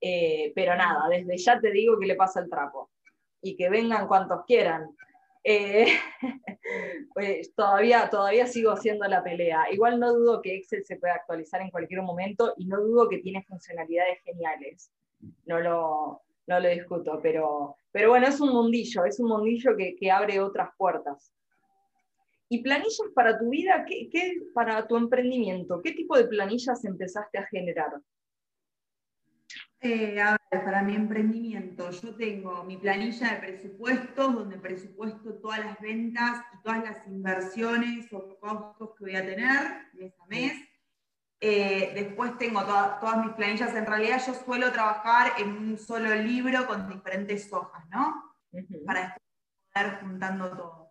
Eh, 0.00 0.52
pero 0.54 0.76
nada, 0.76 1.08
desde 1.08 1.36
ya 1.36 1.60
te 1.60 1.70
digo 1.70 1.98
que 1.98 2.06
le 2.06 2.14
pasa 2.14 2.40
el 2.40 2.48
trapo 2.48 2.90
y 3.42 3.56
que 3.56 3.68
vengan 3.68 4.08
cuantos 4.08 4.44
quieran. 4.46 4.96
Eh, 5.44 5.86
pues 7.16 7.54
todavía, 7.54 8.10
todavía 8.10 8.46
sigo 8.46 8.72
haciendo 8.72 9.08
la 9.08 9.24
pelea. 9.24 9.72
Igual 9.72 9.98
no 9.98 10.12
dudo 10.12 10.42
que 10.42 10.54
Excel 10.54 10.84
se 10.84 10.96
pueda 10.96 11.14
actualizar 11.14 11.62
en 11.62 11.70
cualquier 11.70 12.02
momento 12.02 12.52
y 12.58 12.66
no 12.66 12.78
dudo 12.78 13.08
que 13.08 13.20
tiene 13.20 13.42
funcionalidades 13.44 14.20
geniales. 14.22 14.92
No 15.46 15.58
lo, 15.58 16.20
no 16.46 16.60
lo 16.60 16.68
discuto, 16.68 17.18
pero, 17.22 17.74
pero 17.90 18.10
bueno, 18.10 18.26
es 18.26 18.38
un 18.38 18.50
mundillo, 18.50 19.06
es 19.06 19.18
un 19.18 19.30
mundillo 19.30 19.74
que, 19.78 19.96
que 19.96 20.10
abre 20.10 20.42
otras 20.42 20.68
puertas. 20.76 21.32
¿Y 22.50 22.62
planillas 22.62 23.08
para 23.14 23.38
tu 23.38 23.48
vida? 23.48 23.86
¿Qué, 23.88 24.10
¿Qué, 24.10 24.34
para 24.52 24.86
tu 24.86 24.98
emprendimiento? 24.98 25.80
¿Qué 25.80 25.92
tipo 25.92 26.18
de 26.18 26.26
planillas 26.26 26.84
empezaste 26.84 27.38
a 27.38 27.46
generar? 27.46 27.94
Eh, 29.88 30.20
a 30.20 30.36
ver, 30.50 30.64
para 30.64 30.82
mi 30.82 30.96
emprendimiento, 30.96 31.88
yo 31.92 32.16
tengo 32.16 32.64
mi 32.64 32.76
planilla 32.76 33.34
de 33.34 33.36
presupuestos, 33.36 34.34
donde 34.34 34.58
presupuesto 34.58 35.34
todas 35.34 35.60
las 35.64 35.80
ventas 35.80 36.44
y 36.52 36.62
todas 36.64 36.82
las 36.82 37.06
inversiones 37.06 38.12
o 38.12 38.36
costos 38.40 38.96
que 38.98 39.04
voy 39.04 39.14
a 39.14 39.24
tener 39.24 39.86
mes 39.92 40.12
a 40.18 40.26
mes. 40.26 40.54
Eh, 41.40 41.92
después 41.94 42.36
tengo 42.36 42.64
todas 42.64 43.24
mis 43.24 43.34
planillas. 43.34 43.76
En 43.76 43.86
realidad 43.86 44.20
yo 44.26 44.34
suelo 44.34 44.72
trabajar 44.72 45.34
en 45.38 45.50
un 45.50 45.78
solo 45.78 46.12
libro 46.16 46.66
con 46.66 46.88
diferentes 46.88 47.52
hojas, 47.52 47.88
¿no? 47.88 48.34
Para 48.84 49.16
estar 49.68 50.00
juntando 50.00 50.50
todo. 50.50 50.85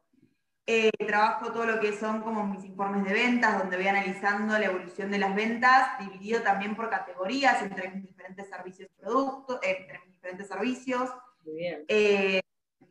Eh, 0.68 0.90
trabajo 1.06 1.52
todo 1.52 1.66
lo 1.66 1.80
que 1.80 1.94
son 1.94 2.22
como 2.22 2.44
mis 2.46 2.64
informes 2.66 3.04
de 3.04 3.14
ventas, 3.14 3.60
donde 3.60 3.78
voy 3.78 3.88
analizando 3.88 4.58
la 4.58 4.66
evolución 4.66 5.12
de 5.12 5.20
las 5.20 5.36
ventas, 5.36 6.00
dividido 6.00 6.42
también 6.42 6.76
por 6.76 6.90
categorías 6.90 7.62
entre 7.62 7.90
mis 7.92 8.08
diferentes 8.08 8.50
servicios 8.50 8.90
y 8.92 9.02
productos, 9.02 9.60
eh, 9.62 9.78
entre 9.82 10.00
mis 10.00 10.14
diferentes 10.14 10.48
servicios. 10.48 11.14
Muy 11.44 11.56
bien 11.56 11.86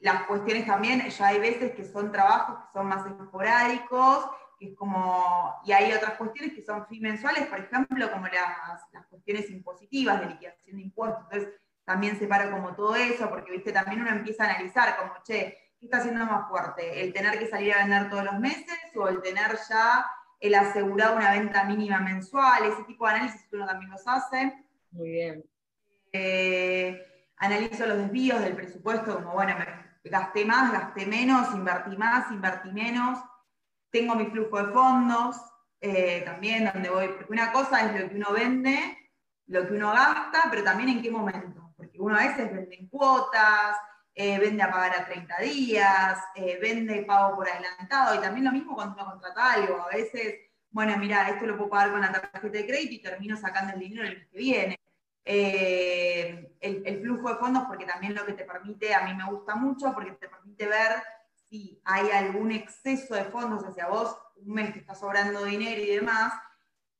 las 0.04 0.24
cuestiones 0.24 0.66
también, 0.66 1.08
ya 1.08 1.26
hay 1.28 1.38
veces 1.38 1.72
que 1.72 1.82
son 1.82 2.12
trabajos 2.12 2.58
que 2.58 2.78
son 2.78 2.86
más 2.86 3.06
esporádicos, 3.06 4.28
que 4.58 4.66
es 4.66 4.76
como, 4.76 5.54
y 5.64 5.72
hay 5.72 5.94
otras 5.94 6.18
cuestiones 6.18 6.52
que 6.52 6.62
son 6.62 6.86
mensuales, 7.00 7.46
por 7.46 7.58
ejemplo, 7.58 8.12
como 8.12 8.26
las, 8.26 8.82
las 8.92 9.06
cuestiones 9.06 9.48
impositivas 9.48 10.20
de 10.20 10.26
liquidación 10.26 10.76
de 10.76 10.82
impuestos. 10.82 11.22
Entonces, 11.22 11.54
también 11.86 12.18
separo 12.18 12.50
como 12.50 12.74
todo 12.74 12.94
eso, 12.96 13.30
porque, 13.30 13.50
viste, 13.50 13.72
también 13.72 14.02
uno 14.02 14.10
empieza 14.10 14.44
a 14.44 14.50
analizar 14.50 14.94
como, 14.98 15.14
che, 15.22 15.56
¿qué 15.73 15.73
está 15.84 15.98
haciendo 15.98 16.24
más 16.24 16.48
fuerte? 16.48 17.02
¿El 17.02 17.12
tener 17.12 17.38
que 17.38 17.46
salir 17.46 17.74
a 17.74 17.78
vender 17.78 18.10
todos 18.10 18.24
los 18.24 18.38
meses 18.38 18.78
o 18.94 19.08
el 19.08 19.20
tener 19.22 19.58
ya 19.68 20.06
el 20.40 20.54
asegurado 20.54 21.16
una 21.16 21.32
venta 21.32 21.64
mínima 21.64 22.00
mensual? 22.00 22.64
Ese 22.64 22.84
tipo 22.84 23.06
de 23.06 23.14
análisis 23.14 23.46
uno 23.52 23.66
también 23.66 23.90
los 23.90 24.06
hace. 24.06 24.64
Muy 24.90 25.10
bien. 25.10 25.44
Eh, 26.12 27.26
analizo 27.38 27.86
los 27.86 27.98
desvíos 27.98 28.40
del 28.40 28.54
presupuesto, 28.54 29.16
como, 29.16 29.32
bueno, 29.32 29.54
me 29.58 30.10
gasté 30.10 30.44
más, 30.44 30.72
gasté 30.72 31.06
menos, 31.06 31.52
invertí 31.54 31.96
más, 31.96 32.30
invertí 32.30 32.70
menos. 32.72 33.18
Tengo 33.90 34.14
mi 34.14 34.26
flujo 34.26 34.62
de 34.62 34.72
fondos 34.72 35.36
eh, 35.80 36.22
también, 36.24 36.70
donde 36.72 36.90
voy, 36.90 37.08
porque 37.08 37.32
una 37.32 37.52
cosa 37.52 37.80
es 37.80 38.00
lo 38.00 38.08
que 38.08 38.16
uno 38.16 38.32
vende, 38.32 38.78
lo 39.46 39.66
que 39.66 39.74
uno 39.74 39.92
gasta, 39.92 40.44
pero 40.50 40.62
también 40.62 40.88
en 40.88 41.02
qué 41.02 41.10
momento. 41.10 41.72
Porque 41.76 42.00
uno 42.00 42.16
a 42.16 42.26
veces 42.26 42.52
vende 42.52 42.76
en 42.76 42.88
cuotas, 42.88 43.76
eh, 44.14 44.38
vende 44.38 44.62
a 44.62 44.70
pagar 44.70 45.00
a 45.00 45.04
30 45.06 45.38
días, 45.40 46.18
eh, 46.36 46.58
vende 46.60 47.02
pago 47.02 47.36
por 47.36 47.48
adelantado, 47.48 48.14
y 48.14 48.20
también 48.20 48.44
lo 48.44 48.52
mismo 48.52 48.74
cuando 48.74 48.94
uno 48.94 49.10
contrata 49.10 49.52
algo. 49.54 49.82
A 49.82 49.88
veces, 49.88 50.36
bueno, 50.70 50.96
mira, 50.98 51.28
esto 51.28 51.46
lo 51.46 51.56
puedo 51.56 51.70
pagar 51.70 51.90
con 51.90 52.00
la 52.00 52.12
tarjeta 52.12 52.58
de 52.58 52.66
crédito 52.66 52.94
y 52.94 53.02
termino 53.02 53.36
sacando 53.36 53.72
el 53.74 53.80
dinero 53.80 54.06
el 54.06 54.18
mes 54.18 54.28
que 54.28 54.38
viene. 54.38 54.80
Eh, 55.24 56.54
el, 56.60 57.00
flujo 57.00 57.30
de 57.30 57.36
fondos, 57.36 57.64
porque 57.66 57.86
también 57.86 58.14
lo 58.14 58.24
que 58.24 58.34
te 58.34 58.44
permite, 58.44 58.94
a 58.94 59.04
mí 59.04 59.14
me 59.14 59.24
gusta 59.24 59.56
mucho, 59.56 59.92
porque 59.94 60.12
te 60.12 60.28
permite 60.28 60.66
ver 60.66 61.02
si 61.48 61.80
hay 61.84 62.10
algún 62.10 62.52
exceso 62.52 63.14
de 63.14 63.24
fondos 63.24 63.64
hacia 63.64 63.88
vos, 63.88 64.16
un 64.36 64.54
mes 64.54 64.72
que 64.72 64.80
está 64.80 64.94
sobrando 64.94 65.44
dinero 65.44 65.80
y 65.80 65.94
demás, 65.96 66.34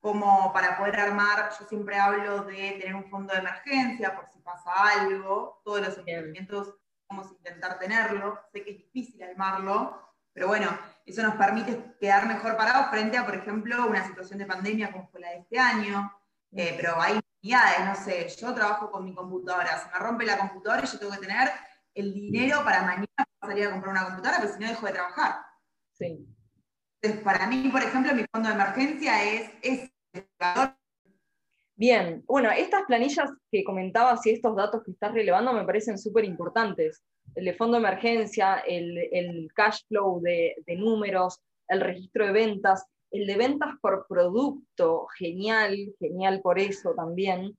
como 0.01 0.53
para 0.53 0.77
poder 0.79 0.99
armar, 1.01 1.51
yo 1.59 1.67
siempre 1.67 1.97
hablo 1.99 2.45
de 2.45 2.73
tener 2.81 2.95
un 2.95 3.09
fondo 3.11 3.33
de 3.33 3.41
emergencia 3.41 4.15
por 4.15 4.27
si 4.29 4.39
pasa 4.41 4.71
algo, 4.99 5.61
todos 5.65 5.81
los 5.81 5.99
emprendimientos 5.99 6.75
vamos 7.17 7.33
a 7.33 7.35
intentar 7.35 7.79
tenerlo, 7.79 8.41
sé 8.53 8.65
que 8.65 8.71
es 8.73 8.79
difícil 8.79 9.23
armarlo, 9.23 10.15
pero 10.33 10.49
bueno, 10.49 10.69
eso 11.07 11.23
nos 11.23 11.37
permite 11.37 11.95
quedar 12.01 12.27
mejor 12.27 12.57
parados 12.57 12.91
frente 12.91 13.17
a, 13.17 13.25
por 13.25 13.37
ejemplo, 13.37 13.87
una 13.87 14.07
situación 14.07 14.39
de 14.39 14.47
pandemia 14.47 14.91
como 14.91 15.09
fue 15.09 15.21
la 15.21 15.31
de 15.31 15.39
este 15.39 15.59
año, 15.59 16.13
eh, 16.53 16.75
pero 16.77 17.01
hay 17.01 17.21
no 17.85 17.95
sé, 17.95 18.27
yo 18.41 18.55
trabajo 18.55 18.91
con 18.91 19.05
mi 19.05 19.15
computadora, 19.15 19.79
se 19.79 19.91
me 19.93 19.99
rompe 19.99 20.25
la 20.25 20.39
computadora 20.39 20.83
y 20.83 20.87
yo 20.87 20.99
tengo 20.99 21.13
que 21.13 21.19
tener 21.19 21.51
el 21.95 22.15
dinero 22.15 22.65
para 22.65 22.83
mañana 22.83 23.07
salir 23.39 23.67
a 23.67 23.71
comprar 23.71 23.93
una 23.93 24.05
computadora, 24.05 24.41
porque 24.41 24.55
si 24.55 24.61
no 24.61 24.69
dejo 24.69 24.87
de 24.87 24.93
trabajar. 24.93 25.37
Sí. 25.93 26.27
Entonces, 27.03 27.23
para 27.23 27.47
mí, 27.47 27.69
por 27.69 27.83
ejemplo, 27.83 28.15
mi 28.15 28.25
fondo 28.33 28.49
de 28.49 28.55
emergencia 28.55 29.23
es, 29.23 29.51
es 29.61 29.91
Bien, 31.77 32.23
bueno, 32.27 32.51
estas 32.51 32.85
planillas 32.85 33.31
que 33.51 33.65
comentabas 33.65 34.25
y 34.27 34.31
estos 34.31 34.55
datos 34.55 34.83
que 34.85 34.93
estás 34.93 35.13
relevando 35.13 35.53
me 35.53 35.65
parecen 35.65 35.99
súper 35.99 36.25
importantes. 36.25 37.03
El 37.35 37.47
de 37.47 37.55
fondo 37.55 37.77
de 37.77 37.87
emergencia, 37.87 38.59
el, 38.59 39.49
cash 39.55 39.81
flow 39.89 40.21
de, 40.21 40.55
números, 40.77 41.41
el 41.69 41.81
registro 41.81 42.27
de 42.27 42.33
ventas 42.33 42.87
el 43.15 43.29
de 43.29 43.37
ventas 43.37 43.71
por 43.81 44.07
producto, 44.09 45.07
genial, 45.17 45.95
genial 46.01 46.41
por 46.43 46.59
eso 46.59 46.95
también. 46.97 47.57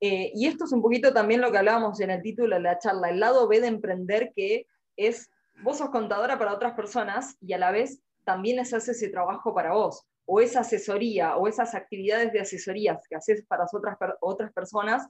Eh, 0.00 0.32
y 0.34 0.48
esto 0.48 0.64
es 0.64 0.72
un 0.72 0.82
poquito 0.82 1.12
también 1.12 1.40
lo 1.40 1.52
que 1.52 1.58
hablábamos 1.58 2.00
en 2.00 2.10
el 2.10 2.20
título 2.20 2.56
de 2.56 2.62
la 2.62 2.80
charla, 2.80 3.10
el 3.10 3.20
lado 3.20 3.46
B 3.46 3.60
de 3.60 3.68
emprender 3.68 4.32
que 4.34 4.66
es, 4.96 5.30
vos 5.62 5.78
sos 5.78 5.90
contadora 5.90 6.36
para 6.36 6.52
otras 6.52 6.74
personas 6.74 7.36
y 7.40 7.52
a 7.52 7.58
la 7.58 7.70
vez 7.70 8.00
también 8.24 8.56
les 8.56 8.74
hace 8.74 8.90
ese 8.90 9.08
trabajo 9.08 9.54
para 9.54 9.72
vos, 9.72 10.04
o 10.30 10.40
esa 10.40 10.60
asesoría, 10.60 11.36
o 11.36 11.48
esas 11.48 11.74
actividades 11.74 12.32
de 12.32 12.40
asesorías 12.40 13.02
que 13.08 13.16
haces 13.16 13.46
para 13.46 13.64
otras, 13.72 13.96
otras 14.20 14.52
personas, 14.52 15.08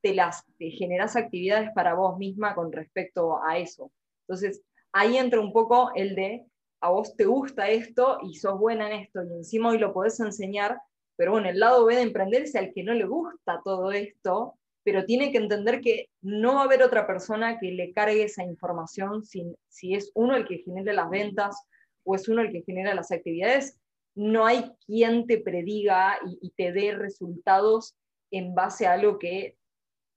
te 0.00 0.14
las 0.14 0.44
te 0.58 0.70
generas 0.70 1.16
actividades 1.16 1.70
para 1.74 1.94
vos 1.94 2.16
misma 2.18 2.54
con 2.54 2.70
respecto 2.70 3.42
a 3.42 3.58
eso. 3.58 3.90
Entonces, 4.28 4.62
ahí 4.92 5.16
entra 5.16 5.40
un 5.40 5.52
poco 5.52 5.90
el 5.96 6.14
de 6.14 6.46
a 6.80 6.90
vos 6.90 7.16
te 7.16 7.24
gusta 7.24 7.68
esto 7.68 8.20
y 8.22 8.36
sos 8.36 8.60
buena 8.60 8.86
en 8.86 9.00
esto 9.00 9.24
y 9.24 9.32
encima 9.32 9.70
hoy 9.70 9.78
lo 9.78 9.92
podés 9.92 10.20
enseñar, 10.20 10.80
pero 11.16 11.32
bueno, 11.32 11.48
el 11.48 11.58
lado 11.58 11.84
B 11.84 11.96
de 11.96 12.02
emprender 12.02 12.42
es 12.42 12.54
al 12.54 12.72
que 12.72 12.84
no 12.84 12.94
le 12.94 13.06
gusta 13.06 13.60
todo 13.64 13.90
esto, 13.90 14.54
pero 14.84 15.04
tiene 15.04 15.32
que 15.32 15.38
entender 15.38 15.80
que 15.80 16.10
no 16.22 16.54
va 16.54 16.60
a 16.60 16.64
haber 16.64 16.84
otra 16.84 17.08
persona 17.08 17.58
que 17.58 17.72
le 17.72 17.92
cargue 17.92 18.22
esa 18.22 18.44
información 18.44 19.24
si, 19.24 19.52
si 19.68 19.94
es 19.94 20.12
uno 20.14 20.36
el 20.36 20.46
que 20.46 20.58
genere 20.58 20.92
las 20.92 21.10
ventas 21.10 21.60
o 22.04 22.14
es 22.14 22.28
uno 22.28 22.40
el 22.40 22.52
que 22.52 22.62
genera 22.62 22.94
las 22.94 23.10
actividades. 23.10 23.76
No 24.20 24.44
hay 24.44 24.70
quien 24.84 25.26
te 25.26 25.38
prediga 25.38 26.18
y, 26.42 26.50
te 26.50 26.72
dé 26.72 26.92
resultados 26.92 27.96
en 28.30 28.54
base 28.54 28.86
a 28.86 28.92
algo 28.92 29.18
que 29.18 29.56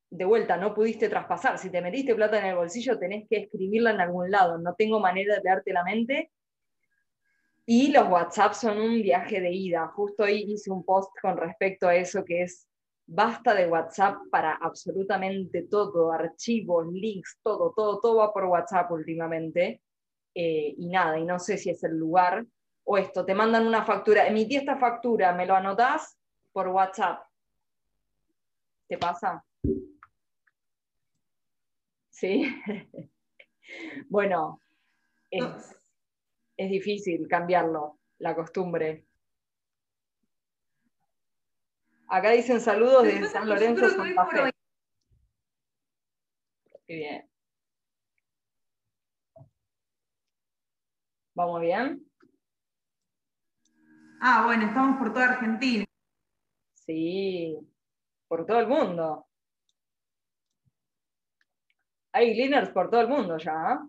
de 0.09 0.25
vuelta 0.25 0.57
no 0.57 0.73
pudiste 0.73 1.07
traspasar. 1.07 1.57
Si 1.57 1.69
te 1.69 1.81
metiste 1.81 2.13
plata 2.13 2.37
en 2.37 2.47
el 2.47 2.55
bolsillo, 2.57 2.99
tenés 2.99 3.25
que 3.29 3.37
escribirla 3.37 3.91
en 3.91 4.01
algún 4.01 4.29
lado. 4.29 4.57
No 4.57 4.75
tengo 4.75 4.99
manera 4.99 5.35
de 5.35 5.41
leerte 5.41 5.71
la 5.71 5.85
mente 5.85 6.31
y 7.65 7.93
los 7.93 8.09
WhatsApp 8.09 8.53
son 8.55 8.77
un 8.77 9.01
viaje 9.01 9.39
de 9.39 9.53
ida. 9.53 9.87
Justo 9.95 10.23
hoy 10.23 10.43
hice 10.49 10.69
un 10.69 10.83
post 10.83 11.11
con 11.21 11.37
respecto 11.37 11.87
a 11.87 11.95
eso 11.95 12.25
que 12.25 12.41
es 12.43 12.67
basta 13.05 13.55
de 13.55 13.67
WhatsApp 13.67 14.17
para 14.29 14.55
absolutamente 14.55 15.63
todo, 15.63 16.11
archivos, 16.11 16.91
links, 16.91 17.39
todo, 17.41 17.73
todo, 17.73 18.01
todo 18.01 18.17
va 18.17 18.33
por 18.33 18.43
WhatsApp 18.47 18.91
últimamente. 18.91 19.81
Eh, 20.35 20.75
y 20.77 20.89
nada, 20.89 21.17
y 21.17 21.23
no 21.23 21.39
sé 21.39 21.57
si 21.57 21.69
es 21.69 21.81
el 21.85 21.97
lugar 21.97 22.45
o 22.85 22.97
esto, 22.97 23.25
te 23.25 23.33
mandan 23.33 23.65
una 23.65 23.85
factura, 23.85 24.27
emití 24.27 24.57
esta 24.57 24.77
factura, 24.77 25.33
¿me 25.33 25.45
lo 25.45 25.55
anotás? 25.55 26.17
Por 26.51 26.67
WhatsApp. 26.67 27.25
¿Te 28.87 28.97
pasa? 28.97 29.43
¿Sí? 32.09 32.45
bueno, 34.09 34.59
es 35.31 36.69
difícil 36.69 37.27
cambiarlo, 37.27 37.99
la 38.19 38.35
costumbre. 38.35 39.05
Acá 42.07 42.31
dicen 42.31 42.61
saludos 42.61 43.03
de 43.03 43.27
San 43.27 43.49
Lorenzo, 43.49 43.89
Santa 43.89 44.27
Fe. 44.27 44.51
Qué 46.85 46.95
bien. 46.95 47.29
¿Vamos 51.33 51.61
bien? 51.61 52.12
Ah, 54.25 54.43
bueno, 54.45 54.65
estamos 54.67 54.97
por 54.99 55.11
toda 55.13 55.33
Argentina. 55.33 55.85
Sí, 56.75 57.57
por 58.27 58.45
todo 58.45 58.59
el 58.59 58.67
mundo. 58.67 59.27
Hay 62.13 62.33
cleaners 62.33 62.69
por 62.69 62.89
todo 62.89 63.01
el 63.01 63.09
mundo 63.09 63.37
ya. 63.37 63.51
¿eh? 63.73 63.79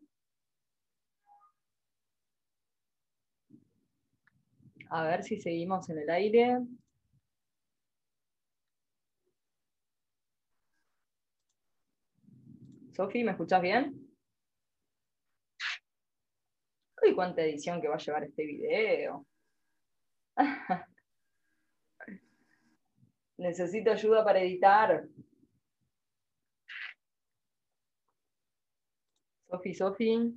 A 4.91 5.05
ver 5.05 5.23
si 5.23 5.41
seguimos 5.41 5.89
en 5.91 5.99
el 5.99 6.11
aire. 6.11 6.59
Sofi, 12.93 13.23
¿me 13.25 13.33
escuchás 13.33 13.63
bien? 13.63 13.95
Uy, 17.03 17.15
cuánta 17.15 17.43
edición 17.43 17.81
que 17.81 17.89
va 17.89 17.95
a 17.97 17.99
llevar 17.99 18.25
este 18.25 18.45
video. 18.47 19.27
Necesito 23.39 23.91
ayuda 23.91 24.25
para 24.25 24.41
editar. 24.41 25.05
Sofi, 29.49 29.75
Sofi. 29.75 30.35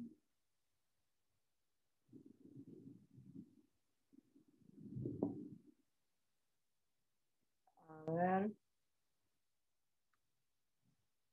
ver. 8.13 8.51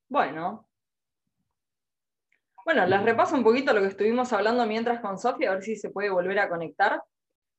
Bueno. 0.08 0.66
Bueno, 2.64 2.86
les 2.86 3.02
repaso 3.02 3.34
un 3.36 3.44
poquito 3.44 3.72
lo 3.72 3.80
que 3.82 3.88
estuvimos 3.88 4.32
hablando 4.32 4.66
mientras 4.66 5.00
con 5.00 5.18
Sofía, 5.18 5.50
a 5.50 5.54
ver 5.54 5.62
si 5.62 5.76
se 5.76 5.90
puede 5.90 6.10
volver 6.10 6.38
a 6.38 6.48
conectar. 6.48 7.02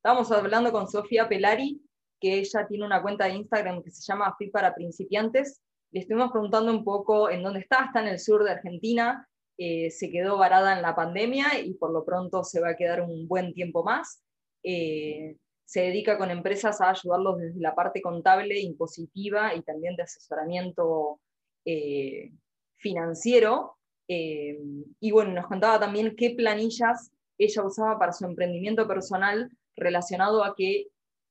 Estábamos 0.06 0.32
hablando 0.32 0.72
con 0.72 0.88
Sofía 0.88 1.28
Pelari, 1.28 1.82
que 2.22 2.38
ella 2.38 2.68
tiene 2.68 2.86
una 2.86 3.02
cuenta 3.02 3.26
de 3.26 3.34
Instagram 3.34 3.82
que 3.82 3.90
se 3.90 4.04
llama 4.04 4.36
Fit 4.38 4.52
para 4.52 4.76
principiantes. 4.76 5.64
Le 5.92 6.02
estuvimos 6.02 6.32
preguntando 6.32 6.72
un 6.72 6.84
poco 6.84 7.32
en 7.32 7.42
dónde 7.42 7.62
está, 7.62 7.86
está 7.86 8.02
en 8.02 8.10
el 8.10 8.20
sur 8.20 8.44
de 8.44 8.52
Argentina, 8.52 9.28
eh, 9.58 9.90
se 9.90 10.12
quedó 10.12 10.38
varada 10.38 10.76
en 10.76 10.84
la 10.84 10.96
pandemia 10.96 11.60
y 11.60 11.74
por 11.74 11.92
lo 11.92 12.06
pronto 12.06 12.44
se 12.44 12.62
va 12.62 12.70
a 12.70 12.76
quedar 12.76 13.02
un 13.02 13.28
buen 13.28 13.52
tiempo 13.56 13.84
más. 13.84 14.22
Eh, 14.62 15.38
se 15.66 15.82
dedica 15.82 16.20
con 16.20 16.30
empresas 16.30 16.82
a 16.82 16.92
ayudarlos 16.92 17.40
desde 17.40 17.60
la 17.60 17.74
parte 17.74 18.00
contable, 18.00 18.60
impositiva 18.60 19.56
y 19.56 19.64
también 19.64 19.96
de 19.96 20.04
asesoramiento 20.04 21.20
eh, 21.66 22.32
financiero. 22.78 23.80
y 24.08 25.12
bueno, 25.12 25.32
nos 25.32 25.48
contaba 25.48 25.80
también 25.80 26.16
qué 26.16 26.36
planillas 26.38 27.12
ella 27.40 27.64
usaba 27.66 27.98
para 27.98 28.14
su 28.14 28.24
emprendimiento 28.26 28.88
personal 28.88 29.50
relacionado 29.76 30.44
a 30.44 30.56
que 30.56 30.88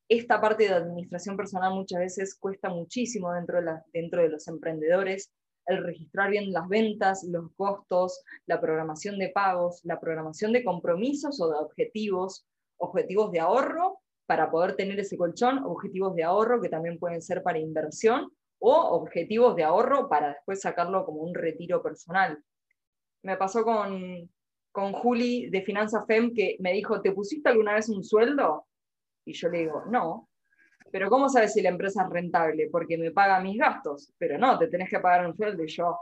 esta 0.08 0.40
parte 0.40 0.64
de 0.64 0.74
administración 0.74 1.36
personal 1.36 1.74
muchas 1.74 2.00
veces 2.00 2.36
cuesta 2.38 2.68
muchísimo 2.68 3.32
dentro 3.32 3.62
de, 3.62 3.72
dentro 3.92 4.22
de 4.22 4.28
los 4.28 4.46
emprendedores, 4.48 5.32
el 5.66 5.82
registrar 5.82 6.30
bien 6.30 6.52
las 6.52 6.68
ventas, 6.68 7.24
los 7.24 7.50
costos, 7.56 8.22
la 8.46 8.60
programación 8.60 9.18
de 9.18 9.30
pagos, 9.30 9.80
la 9.84 9.98
programación 9.98 10.52
de 10.52 10.62
compromisos 10.62 11.40
o 11.40 11.48
de 11.48 11.56
objetivos, 11.58 12.46
objetivos 12.76 13.32
de 13.32 13.40
ahorro 13.40 13.98
para 14.26 14.50
poder 14.50 14.76
tener 14.76 14.98
ese 15.00 15.16
colchón, 15.16 15.64
objetivos 15.64 16.14
de 16.14 16.24
ahorro 16.24 16.60
que 16.60 16.68
también 16.68 16.98
pueden 16.98 17.22
ser 17.22 17.42
para 17.42 17.58
inversión 17.58 18.30
o 18.58 18.72
objetivos 18.72 19.56
de 19.56 19.64
ahorro 19.64 20.08
para 20.08 20.28
después 20.28 20.60
sacarlo 20.60 21.04
como 21.04 21.20
un 21.20 21.34
retiro 21.34 21.82
personal. 21.82 22.42
Me 23.22 23.36
pasó 23.36 23.64
con, 23.64 24.30
con 24.74 24.92
Juli 24.92 25.50
de 25.50 25.62
Finanza 25.62 26.04
FEM 26.04 26.34
que 26.34 26.56
me 26.58 26.72
dijo, 26.72 27.00
¿te 27.00 27.12
pusiste 27.12 27.48
alguna 27.48 27.74
vez 27.74 27.88
un 27.88 28.02
sueldo? 28.02 28.66
Y 29.24 29.32
yo 29.32 29.48
le 29.48 29.58
digo, 29.58 29.84
no. 29.88 30.28
Pero 30.90 31.08
¿cómo 31.08 31.28
sabes 31.28 31.52
si 31.52 31.62
la 31.62 31.68
empresa 31.68 32.02
es 32.02 32.10
rentable? 32.10 32.68
Porque 32.72 32.98
me 32.98 33.12
paga 33.12 33.38
mis 33.38 33.56
gastos. 33.56 34.12
Pero 34.18 34.36
no, 34.36 34.58
te 34.58 34.66
tenés 34.66 34.90
que 34.90 34.98
pagar 34.98 35.28
un 35.28 35.36
sueldo. 35.36 35.62
Y 35.62 35.68
yo, 35.68 35.96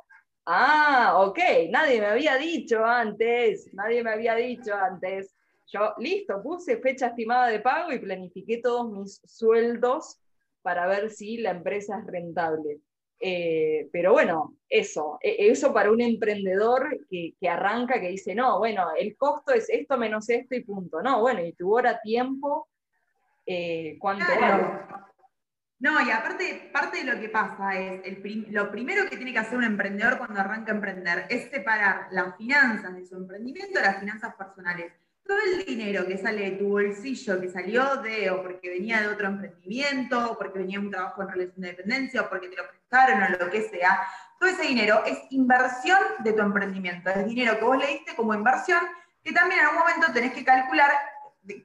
ah, 0.46 1.16
ok, 1.18 1.38
nadie 1.68 2.00
me 2.00 2.06
había 2.06 2.36
dicho 2.38 2.82
antes, 2.82 3.68
nadie 3.74 4.02
me 4.02 4.12
había 4.12 4.36
dicho 4.36 4.74
antes. 4.74 5.36
Yo, 5.66 5.92
listo, 5.98 6.42
puse 6.42 6.78
fecha 6.78 7.08
estimada 7.08 7.48
de 7.48 7.60
pago 7.60 7.92
y 7.92 7.98
planifiqué 7.98 8.56
todos 8.62 8.90
mis 8.90 9.20
sueldos 9.26 10.18
para 10.62 10.86
ver 10.86 11.10
si 11.10 11.36
la 11.36 11.50
empresa 11.50 11.98
es 11.98 12.06
rentable. 12.06 12.80
Eh, 13.24 13.88
pero 13.92 14.10
bueno, 14.12 14.56
eso, 14.68 15.20
e, 15.22 15.48
eso 15.48 15.72
para 15.72 15.92
un 15.92 16.00
emprendedor 16.00 17.06
que, 17.08 17.36
arranca, 17.48 18.00
que 18.00 18.08
dice, 18.08 18.34
no, 18.34 18.58
bueno, 18.58 18.88
el 18.98 19.16
costo 19.16 19.52
es 19.52 19.70
esto 19.70 19.96
menos 19.96 20.28
esto 20.28 20.56
y 20.56 20.64
punto. 20.64 21.00
No, 21.00 21.20
bueno, 21.20 21.40
y 21.40 21.52
tu 21.52 21.72
hora 21.72 22.00
tiempo, 22.00 22.68
eh, 23.46 23.96
¿cuánto 24.00 24.24
No, 25.78 26.04
y 26.04 26.10
aparte, 26.10 26.68
parte 26.72 27.04
de 27.04 27.14
lo 27.14 27.20
que 27.20 27.28
pasa 27.28 27.78
es, 27.78 28.02
lo 28.50 28.72
primero 28.72 29.08
que 29.08 29.16
tiene 29.16 29.32
que 29.32 29.38
hacer 29.38 29.56
un 29.56 29.64
emprendedor 29.64 30.18
cuando 30.18 30.40
arranca 30.40 30.72
a 30.72 30.74
emprender 30.74 31.26
es 31.30 31.48
separar 31.48 32.08
las 32.10 32.36
finanzas 32.36 32.92
de 32.92 33.06
su 33.06 33.14
emprendimiento 33.14 33.78
de 33.78 33.84
las 33.84 34.00
finanzas 34.00 34.34
personales 34.34 34.92
todo 35.24 35.38
el 35.38 35.64
dinero 35.64 36.06
que 36.06 36.18
sale 36.18 36.50
de 36.50 36.56
tu 36.56 36.68
bolsillo, 36.68 37.40
que 37.40 37.48
salió 37.48 37.96
de, 37.96 38.30
o 38.30 38.42
porque 38.42 38.70
venía 38.70 39.00
de 39.00 39.08
otro 39.08 39.28
emprendimiento, 39.28 40.32
o 40.32 40.38
porque 40.38 40.58
venía 40.58 40.78
de 40.78 40.86
un 40.86 40.90
trabajo 40.90 41.22
en 41.22 41.28
relación 41.28 41.60
de 41.60 41.68
dependencia, 41.68 42.22
o 42.22 42.28
porque 42.28 42.48
te 42.48 42.56
lo 42.56 42.68
prestaron, 42.68 43.22
o 43.22 43.28
lo 43.44 43.50
que 43.50 43.62
sea, 43.68 44.02
todo 44.38 44.50
ese 44.50 44.62
dinero 44.62 45.02
es 45.06 45.18
inversión 45.30 45.98
de 46.20 46.32
tu 46.32 46.42
emprendimiento. 46.42 47.10
Es 47.10 47.26
dinero 47.26 47.58
que 47.58 47.64
vos 47.64 47.78
le 47.78 47.86
diste 47.86 48.16
como 48.16 48.34
inversión, 48.34 48.80
que 49.22 49.32
también 49.32 49.60
en 49.60 49.66
algún 49.66 49.80
momento 49.80 50.12
tenés 50.12 50.32
que 50.32 50.44
calcular 50.44 50.90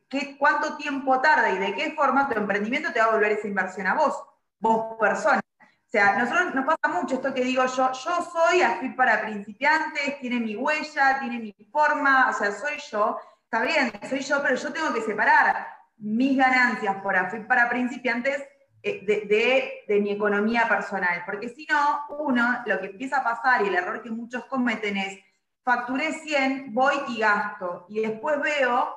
qué, 0.10 0.38
cuánto 0.38 0.78
tiempo 0.78 1.20
tarda 1.20 1.50
y 1.52 1.58
de 1.58 1.74
qué 1.74 1.92
forma 1.92 2.30
tu 2.30 2.38
emprendimiento 2.38 2.92
te 2.94 3.00
va 3.00 3.06
a 3.06 3.12
volver 3.12 3.32
esa 3.32 3.48
inversión 3.48 3.88
a 3.88 3.96
vos, 3.96 4.24
vos 4.60 4.96
persona. 5.00 5.42
O 5.60 5.90
sea, 5.90 6.18
nosotros 6.18 6.54
nos 6.54 6.66
pasa 6.66 6.94
mucho 6.94 7.16
esto 7.16 7.34
que 7.34 7.44
digo 7.44 7.66
yo, 7.66 7.92
yo 7.94 8.32
soy 8.32 8.62
AFIP 8.62 8.96
para 8.96 9.22
principiantes, 9.22 10.20
tiene 10.20 10.40
mi 10.40 10.56
huella, 10.56 11.20
tiene 11.20 11.40
mi 11.40 11.56
forma, 11.72 12.30
o 12.30 12.34
sea, 12.34 12.52
soy 12.52 12.78
yo, 12.92 13.18
está 13.50 13.64
bien, 13.64 13.92
soy 14.10 14.20
yo, 14.20 14.42
pero 14.42 14.56
yo 14.56 14.74
tengo 14.74 14.94
que 14.94 15.02
separar 15.02 15.68
mis 15.98 16.38
ganancias 16.38 17.02
por 17.02 17.16
AFIP 17.16 17.48
para 17.48 17.70
principiantes 17.70 18.44
eh, 18.84 19.82
de, 19.88 20.00
mi 20.02 20.12
economía 20.12 20.68
personal, 20.68 21.24
porque 21.26 21.50
si 21.50 21.66
no, 21.66 22.06
uno, 22.20 22.62
lo 22.66 22.80
que 22.80 22.88
empieza 22.88 23.20
a 23.20 23.24
pasar 23.24 23.64
y 23.64 23.70
el 23.70 23.76
error 23.76 24.02
que 24.04 24.12
muchos 24.12 24.46
cometen 24.46 24.98
es, 24.98 25.20
facturé 25.64 26.12
100, 26.12 26.74
voy 26.74 26.96
y 27.08 27.20
gasto, 27.20 27.86
y 27.88 28.02
después 28.02 28.42
veo 28.42 28.96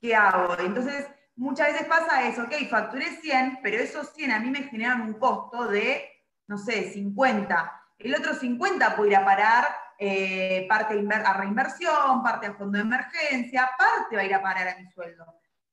qué 0.00 0.16
hago. 0.16 0.58
Entonces, 0.58 1.06
muchas 1.36 1.68
veces 1.68 1.86
pasa 1.86 2.26
eso, 2.26 2.42
ok, 2.42 2.54
facturé 2.68 3.06
100, 3.20 3.60
pero 3.62 3.78
esos 3.78 4.12
100 4.14 4.32
a 4.32 4.40
mí 4.40 4.50
me 4.50 4.64
generan 4.64 5.02
un 5.02 5.14
costo 5.14 5.68
de, 5.68 6.10
no 6.48 6.58
sé, 6.58 6.90
50. 6.92 7.82
El 7.98 8.16
otro 8.16 8.34
50 8.34 8.96
puede 8.96 9.10
ir 9.12 9.16
a 9.16 9.24
parar 9.24 9.85
eh, 9.98 10.66
parte 10.68 10.94
a 10.94 11.32
reinversión, 11.34 12.22
parte 12.22 12.46
a 12.46 12.54
fondo 12.54 12.78
de 12.78 12.84
emergencia, 12.84 13.70
parte 13.78 14.16
va 14.16 14.22
a 14.22 14.24
ir 14.24 14.34
a 14.34 14.42
parar 14.42 14.68
a 14.68 14.78
mi 14.78 14.90
sueldo. 14.90 15.24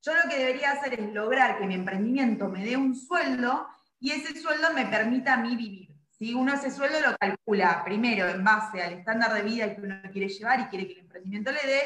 Yo 0.02 0.14
lo 0.14 0.30
que 0.30 0.38
debería 0.38 0.72
hacer 0.72 1.00
es 1.00 1.14
lograr 1.14 1.58
que 1.58 1.66
mi 1.66 1.76
emprendimiento 1.76 2.50
me 2.50 2.66
dé 2.66 2.76
un 2.76 2.96
sueldo 2.96 3.68
y 4.00 4.12
ese 4.12 4.40
sueldo 4.40 4.74
me 4.74 4.86
permita 4.86 5.34
a 5.34 5.38
mí 5.38 5.56
vivir. 5.56 5.90
Si 6.10 6.34
uno 6.34 6.54
ese 6.54 6.72
sueldo 6.72 7.00
lo 7.00 7.18
calcula 7.18 7.84
primero 7.84 8.28
en 8.28 8.44
base 8.44 8.82
al 8.82 8.94
estándar 8.94 9.34
de 9.34 9.42
vida 9.42 9.74
que 9.74 9.82
uno 9.82 10.02
quiere 10.12 10.28
llevar 10.28 10.60
y 10.60 10.66
quiere 10.66 10.88
que 10.88 10.94
el 10.94 11.00
emprendimiento 11.00 11.52
le 11.52 11.68
dé, 11.68 11.82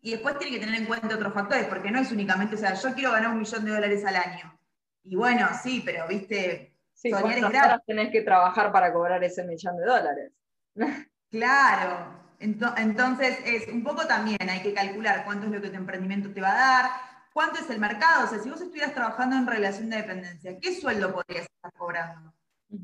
y 0.00 0.12
después 0.12 0.38
tiene 0.38 0.58
que 0.58 0.64
tener 0.64 0.80
en 0.80 0.86
cuenta 0.86 1.14
otros 1.14 1.34
factores, 1.34 1.66
porque 1.66 1.90
no 1.90 2.00
es 2.00 2.12
únicamente, 2.12 2.54
o 2.54 2.58
sea, 2.58 2.74
yo 2.74 2.94
quiero 2.94 3.12
ganar 3.12 3.30
un 3.30 3.38
millón 3.38 3.64
de 3.64 3.72
dólares 3.72 4.04
al 4.04 4.16
año. 4.16 4.58
Y 5.02 5.16
bueno, 5.16 5.48
sí, 5.60 5.82
pero 5.84 6.06
viste, 6.06 6.76
sí, 6.92 7.10
soñar 7.10 7.82
tenés 7.86 8.10
que 8.10 8.22
trabajar 8.22 8.70
para 8.70 8.92
cobrar 8.92 9.22
ese 9.24 9.44
millón 9.44 9.76
de 9.76 9.84
dólares? 9.84 10.32
Claro. 11.30 12.18
Entonces, 12.40 13.38
es 13.44 13.68
un 13.68 13.82
poco 13.82 14.06
también 14.06 14.38
hay 14.48 14.62
que 14.62 14.72
calcular 14.72 15.24
cuánto 15.24 15.46
es 15.46 15.52
lo 15.52 15.60
que 15.60 15.70
tu 15.70 15.76
emprendimiento 15.76 16.32
te 16.32 16.40
va 16.40 16.52
a 16.52 16.54
dar, 16.54 16.90
cuánto 17.32 17.60
es 17.60 17.68
el 17.70 17.80
mercado. 17.80 18.26
O 18.26 18.28
sea, 18.28 18.38
si 18.38 18.48
vos 18.48 18.60
estuvieras 18.60 18.94
trabajando 18.94 19.36
en 19.36 19.46
relación 19.46 19.90
de 19.90 19.96
dependencia, 19.96 20.58
¿qué 20.60 20.80
sueldo 20.80 21.12
podrías 21.12 21.46
estar 21.46 21.72
cobrando? 21.72 22.32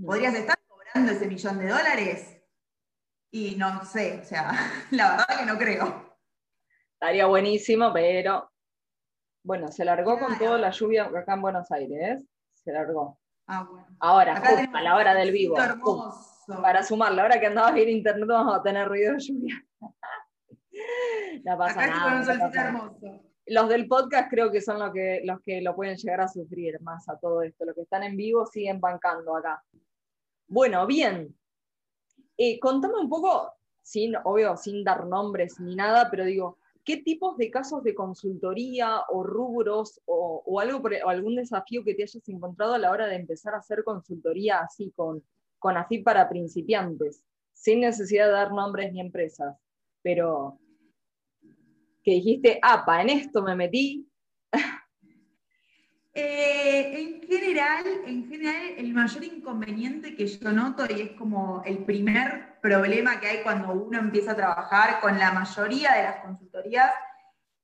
¿Podrías 0.05 0.35
estar 0.35 0.59
cobrando 0.67 1.13
ese 1.13 1.27
millón 1.27 1.59
de 1.59 1.69
dólares? 1.69 2.37
Y 3.31 3.57
no 3.57 3.85
sé, 3.85 4.21
o 4.23 4.25
sea, 4.25 4.53
la 4.91 5.11
verdad 5.11 5.39
que 5.39 5.47
no 5.47 5.59
creo. 5.59 6.17
Estaría 6.95 7.27
buenísimo, 7.27 7.93
pero 7.93 8.51
bueno, 9.45 9.71
se 9.71 9.85
largó 9.85 10.19
con 10.19 10.39
toda 10.39 10.59
la 10.59 10.71
lluvia 10.71 11.05
acá 11.05 11.35
en 11.35 11.43
Buenos 11.43 11.71
Aires. 11.71 12.25
Se 12.55 12.73
largó. 12.73 13.19
Ah, 13.47 13.67
bueno. 13.71 13.87
Ahora, 14.01 14.43
a 14.73 14.83
la 14.83 14.97
hora 14.97 15.15
del 15.15 15.31
vivo. 15.31 15.55
Para 16.47 16.83
sumarlo, 16.83 17.23
ahora 17.23 17.41
que 17.41 17.47
andabas 17.47 17.75
bien 17.75 17.89
internet 17.89 18.29
vamos 18.29 18.57
a 18.57 18.63
tener 18.63 18.89
ruido 18.89 19.15
de 19.15 19.21
lluvia. 19.21 19.65
no 21.45 21.59
pasa 21.59 21.87
nada. 21.87 22.95
Los 23.47 23.69
del 23.69 23.87
podcast 23.87 24.31
creo 24.31 24.51
que 24.51 24.63
son 24.63 24.79
los 24.79 24.93
que, 24.93 25.21
los 25.25 25.41
que 25.43 25.61
lo 25.61 25.77
pueden 25.77 25.97
llegar 25.97 26.23
a 26.23 26.29
sufrir 26.29 26.81
más 26.81 27.09
a 27.09 27.19
todo 27.19 27.43
esto. 27.43 27.65
Los 27.67 27.75
que 27.75 27.83
están 27.83 28.03
en 28.03 28.17
vivo 28.17 28.47
siguen 28.47 28.81
bancando 28.81 29.37
acá. 29.37 29.63
Bueno, 30.47 30.87
bien. 30.87 31.37
Eh, 32.37 32.59
contame 32.59 32.95
un 32.99 33.09
poco, 33.09 33.53
sin, 33.83 34.15
obvio, 34.25 34.57
sin 34.57 34.83
dar 34.83 35.07
nombres 35.07 35.61
ni 35.61 35.77
nada, 35.77 36.09
pero 36.11 36.25
digo, 36.25 36.59
¿qué 36.85 36.97
tipos 36.99 37.37
de 37.37 37.51
casos 37.51 37.83
de 37.85 37.95
consultoría 37.95 39.03
o 39.11 39.23
rubros 39.23 40.01
o, 40.07 40.59
algo 40.59 40.83
o 41.05 41.09
algún 41.09 41.37
desafío 41.37 41.85
que 41.85 41.95
te 41.95 42.03
hayas 42.03 42.29
encontrado 42.29 42.75
a 42.75 42.79
la 42.79 42.91
hora 42.91 43.07
de 43.07 43.17
empezar 43.17 43.55
a 43.55 43.59
hacer 43.59 43.85
consultoría 43.85 44.61
así 44.61 44.91
con 44.97 45.23
con 45.65 45.79
así 45.79 46.01
para 46.01 46.29
principiantes, 46.29 47.25
sin 47.55 47.81
necesidad 47.81 48.27
de 48.27 48.33
dar 48.33 48.53
nombres 48.53 48.93
ni 48.93 49.01
empresas, 49.01 49.57
pero 50.03 50.61
que 52.03 52.11
dijiste, 52.11 52.59
apa, 52.61 53.01
en 53.01 53.09
esto 53.09 53.43
me 53.43 53.57
metí. 53.57 54.07
Eh, 56.17 57.01
en, 57.01 57.23
general, 57.29 57.85
en 58.07 58.29
general, 58.29 58.75
el 58.79 58.93
mayor 58.93 59.25
inconveniente 59.25 60.15
que 60.15 60.29
yo 60.29 60.53
noto, 60.53 60.87
y 60.89 61.01
es 61.01 61.11
como 61.19 61.61
el 61.65 61.79
primer 61.79 62.61
problema 62.63 63.19
que 63.19 63.27
hay 63.27 63.43
cuando 63.43 63.73
uno 63.73 63.99
empieza 63.99 64.31
a 64.31 64.37
trabajar 64.37 65.01
con 65.01 65.19
la 65.19 65.33
mayoría 65.33 65.93
de 65.95 66.03
las 66.05 66.21
consultorías, 66.21 66.93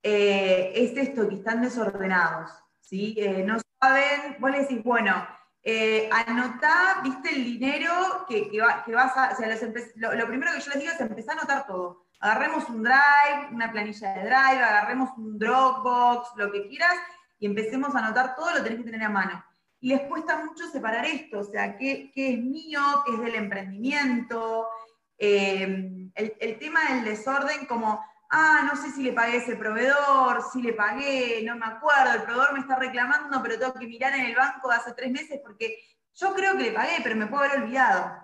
eh, 0.02 0.72
es 0.74 0.96
esto, 0.96 1.28
que 1.28 1.36
están 1.36 1.62
desordenados. 1.62 2.50
¿sí? 2.80 3.14
Eh, 3.18 3.44
no 3.46 3.58
saben, 3.80 4.36
vos 4.40 4.50
le 4.50 4.62
decís, 4.62 4.82
bueno, 4.82 5.14
eh, 5.62 6.08
anotá, 6.10 7.00
viste, 7.02 7.30
el 7.30 7.44
dinero 7.44 8.24
que, 8.28 8.50
vas 8.60 9.16
a, 9.16 9.32
o 9.32 9.36
sea, 9.36 9.48
lo, 9.96 10.26
primero 10.26 10.52
que 10.52 10.60
yo 10.60 10.70
les 10.70 10.80
digo 10.80 10.92
es 10.92 11.00
empezar 11.00 11.36
a 11.36 11.40
anotar 11.40 11.66
todo. 11.66 12.06
Agarremos 12.20 12.68
un 12.68 12.82
drive, 12.82 13.48
una 13.52 13.70
planilla 13.70 14.14
de 14.14 14.20
drive, 14.22 14.62
agarremos 14.62 15.10
un 15.16 15.38
Dropbox, 15.38 16.30
lo 16.36 16.50
que 16.50 16.68
quieras, 16.68 16.94
y 17.38 17.46
empecemos 17.46 17.94
a 17.94 17.98
anotar 17.98 18.34
todo, 18.34 18.52
lo 18.54 18.62
tenés 18.62 18.78
que 18.78 18.90
tener 18.90 19.02
a 19.02 19.10
mano. 19.10 19.44
Y 19.80 19.88
les 19.88 20.02
cuesta 20.02 20.44
mucho 20.44 20.66
separar 20.68 21.06
esto, 21.06 21.40
o 21.40 21.44
sea, 21.44 21.76
qué, 21.76 22.10
es 22.14 22.38
mío, 22.38 22.80
qué 23.06 23.14
es 23.14 23.20
del 23.20 23.34
emprendimiento, 23.34 24.68
eh, 25.16 26.10
el, 26.14 26.58
tema 26.58 26.80
del 26.90 27.04
desorden, 27.04 27.66
como 27.66 28.02
ah, 28.30 28.62
no 28.64 28.80
sé 28.80 28.90
si 28.92 29.02
le 29.02 29.12
pagué 29.12 29.34
a 29.34 29.36
ese 29.36 29.56
proveedor, 29.56 30.42
si 30.52 30.62
le 30.62 30.72
pagué, 30.72 31.42
no 31.44 31.56
me 31.56 31.66
acuerdo, 31.66 32.14
el 32.14 32.22
proveedor 32.22 32.52
me 32.52 32.60
está 32.60 32.76
reclamando, 32.76 33.42
pero 33.42 33.58
tengo 33.58 33.74
que 33.74 33.86
mirar 33.86 34.14
en 34.14 34.26
el 34.26 34.36
banco 34.36 34.68
de 34.68 34.76
hace 34.76 34.92
tres 34.92 35.10
meses 35.10 35.40
porque 35.44 35.78
yo 36.14 36.34
creo 36.34 36.56
que 36.56 36.64
le 36.64 36.72
pagué, 36.72 36.98
pero 37.02 37.16
me 37.16 37.26
puedo 37.26 37.44
haber 37.44 37.62
olvidado. 37.62 38.16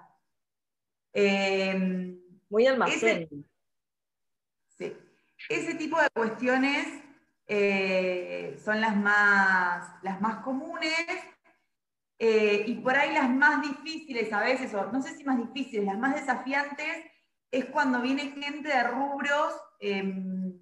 Em, 1.12 2.21
Muy 2.49 2.66
almacén. 2.66 3.23
Ese, 3.23 3.29
sí. 4.77 4.97
Ese 5.49 5.75
tipo 5.75 6.01
de 6.01 6.11
cuestiones 6.11 6.87
eh, 7.47 8.61
son 8.64 8.81
las 8.81 8.97
más, 8.97 10.03
las 10.03 10.21
más 10.21 10.42
comunes 10.42 11.07
eh, 12.19 12.64
y 12.66 12.75
por 12.77 12.97
ahí 12.97 13.12
las 13.12 13.29
más 13.29 13.62
difíciles 13.62 14.33
a 14.33 14.40
veces, 14.40 14.73
o 14.75 14.90
no 14.90 15.03
sé 15.03 15.14
si 15.14 15.25
más 15.25 15.38
difíciles, 15.38 15.85
las 15.85 15.99
más 15.99 16.14
desafiantes, 16.14 17.05
es 17.51 17.66
cuando 17.66 18.01
viene 18.01 18.33
gente 18.33 18.69
de 18.69 18.85
rubros 18.85 19.55
em, 19.81 20.59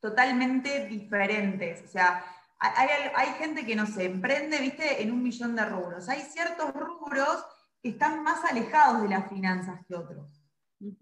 totalmente 0.00 0.86
diferentes. 0.86 1.84
O 1.84 1.88
sea, 1.88 2.24
hay, 2.58 3.28
gente 3.38 3.64
que 3.64 3.76
no 3.76 3.86
se 3.86 4.04
emprende, 4.04 4.60
viste, 4.60 5.02
en 5.02 5.12
un 5.12 5.22
millón 5.22 5.54
de 5.54 5.64
rubros. 5.64 6.08
Hay 6.08 6.22
ciertos 6.22 6.72
rubros 6.74 7.44
que 7.82 7.90
están 7.90 8.22
más 8.22 8.44
alejados 8.44 9.02
de 9.02 9.08
las 9.08 9.28
finanzas 9.28 9.80
que 9.86 9.94
otros. 9.94 10.42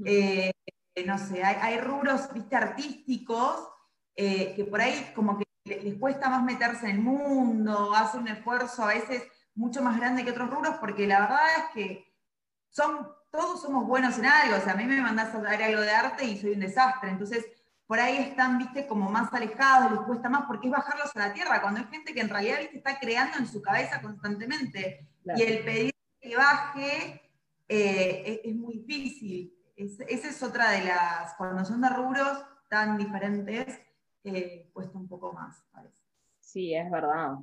Eh, 0.04 0.52
no 1.06 1.18
sé, 1.18 1.42
hay, 1.42 1.78
rubros, 1.80 2.32
viste, 2.32 2.56
artísticos, 2.56 3.68
eh, 4.14 4.54
que 4.54 4.64
por 4.64 4.80
ahí 4.80 5.12
como 5.14 5.38
que 5.38 5.46
les 5.64 5.98
cuesta 5.98 6.28
más 6.28 6.42
meterse 6.44 6.88
en 6.88 6.96
el 6.96 7.02
mundo, 7.02 7.94
hacen 7.94 8.22
un 8.22 8.28
esfuerzo 8.28 8.84
a 8.84 8.88
veces 8.88 9.22
mucho 9.54 9.82
más 9.82 9.96
grande 9.96 10.24
que 10.24 10.30
otros 10.30 10.50
rubros, 10.50 10.76
porque 10.76 11.06
la 11.06 11.20
verdad 11.20 11.46
es 11.58 11.64
que 11.74 12.14
son, 12.70 13.08
todos 13.36 13.60
somos 13.60 13.86
buenos 13.86 14.18
en 14.18 14.26
algo, 14.26 14.56
o 14.56 14.60
sea, 14.60 14.72
a 14.72 14.76
mí 14.76 14.84
me 14.84 15.00
mandás 15.00 15.34
a 15.34 15.40
dar 15.40 15.62
algo 15.62 15.82
de 15.82 15.90
arte 15.90 16.24
y 16.24 16.38
soy 16.38 16.52
un 16.52 16.60
desastre, 16.60 17.10
entonces 17.10 17.44
por 17.86 18.00
ahí 18.00 18.16
están, 18.16 18.58
viste, 18.58 18.86
como 18.86 19.10
más 19.10 19.32
alejados, 19.32 19.92
les 19.92 20.00
cuesta 20.00 20.28
más, 20.28 20.46
porque 20.46 20.68
es 20.68 20.72
bajarlos 20.72 21.14
a 21.14 21.28
la 21.28 21.32
tierra, 21.34 21.60
cuando 21.60 21.80
hay 21.80 21.86
gente 21.86 22.14
que 22.14 22.20
en 22.20 22.30
realidad, 22.30 22.58
viste, 22.58 22.78
está 22.78 22.98
creando 22.98 23.38
en 23.38 23.46
su 23.46 23.62
cabeza 23.62 24.00
constantemente, 24.00 25.06
y 25.36 25.42
el 25.42 25.64
pedir 25.64 25.94
que 26.20 26.36
baje 26.36 27.30
eh, 27.68 28.40
es, 28.42 28.56
muy 28.56 28.78
difícil. 28.78 29.54
esa 29.76 30.28
es 30.28 30.42
otra 30.42 30.70
de 30.70 30.84
las, 30.84 31.34
cuando 31.34 31.64
son 31.64 31.82
de 31.82 31.90
rubros 31.90 32.44
tan 32.68 32.96
diferentes, 32.96 33.80
eh, 34.24 34.70
cuesta 34.72 34.98
un 34.98 35.06
poco 35.06 35.32
más, 35.32 35.62
parece. 35.70 36.02
Sí, 36.40 36.74
es 36.74 36.90
verdad. 36.90 37.36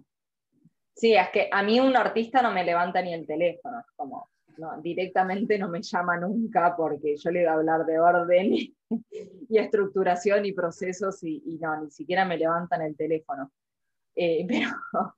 Sí, 0.96 1.14
es 1.14 1.30
que 1.30 1.50
a 1.52 1.64
mí 1.64 1.80
un 1.80 1.96
artista 1.96 2.42
no 2.42 2.52
me 2.52 2.66
levanta 2.66 3.02
ni 3.02 3.14
el 3.14 3.26
teléfono, 3.26 3.80
es 3.80 3.86
como, 3.96 4.33
no, 4.58 4.82
directamente 4.82 5.58
no 5.58 5.70
me 5.70 5.82
llama 5.82 6.18
nunca 6.18 6.76
porque 6.76 7.16
yo 7.18 7.32
le 7.32 7.42
voy 7.42 7.48
a 7.48 7.54
hablar 7.54 7.86
de 7.86 8.00
orden 8.00 8.54
y, 8.54 8.76
estructuración 9.50 10.46
y 10.46 10.52
procesos 10.54 11.24
y, 11.24 11.58
no, 11.62 11.82
ni 11.82 11.92
siquiera 11.92 12.26
me 12.26 12.38
levantan 12.38 12.82
el 12.82 12.96
teléfono. 12.96 13.52
Eh, 14.16 14.46
pero, 14.48 15.16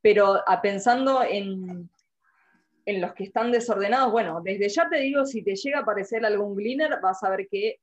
pero 0.00 0.42
a, 0.46 0.60
pensando 0.60 1.22
en, 1.22 1.90
en 2.86 3.00
los 3.00 3.12
que 3.14 3.24
están 3.24 3.52
desordenados, 3.52 4.12
bueno, 4.12 4.40
desde 4.42 4.68
ya 4.68 4.88
te 4.88 4.98
digo, 5.00 5.24
si 5.26 5.42
te 5.42 5.56
llega 5.56 5.78
a 5.78 5.82
aparecer 5.82 6.24
algún 6.24 6.54
gleaner, 6.54 7.00
vas 7.00 7.22
a 7.22 7.30
ver 7.30 7.48
que 7.48 7.80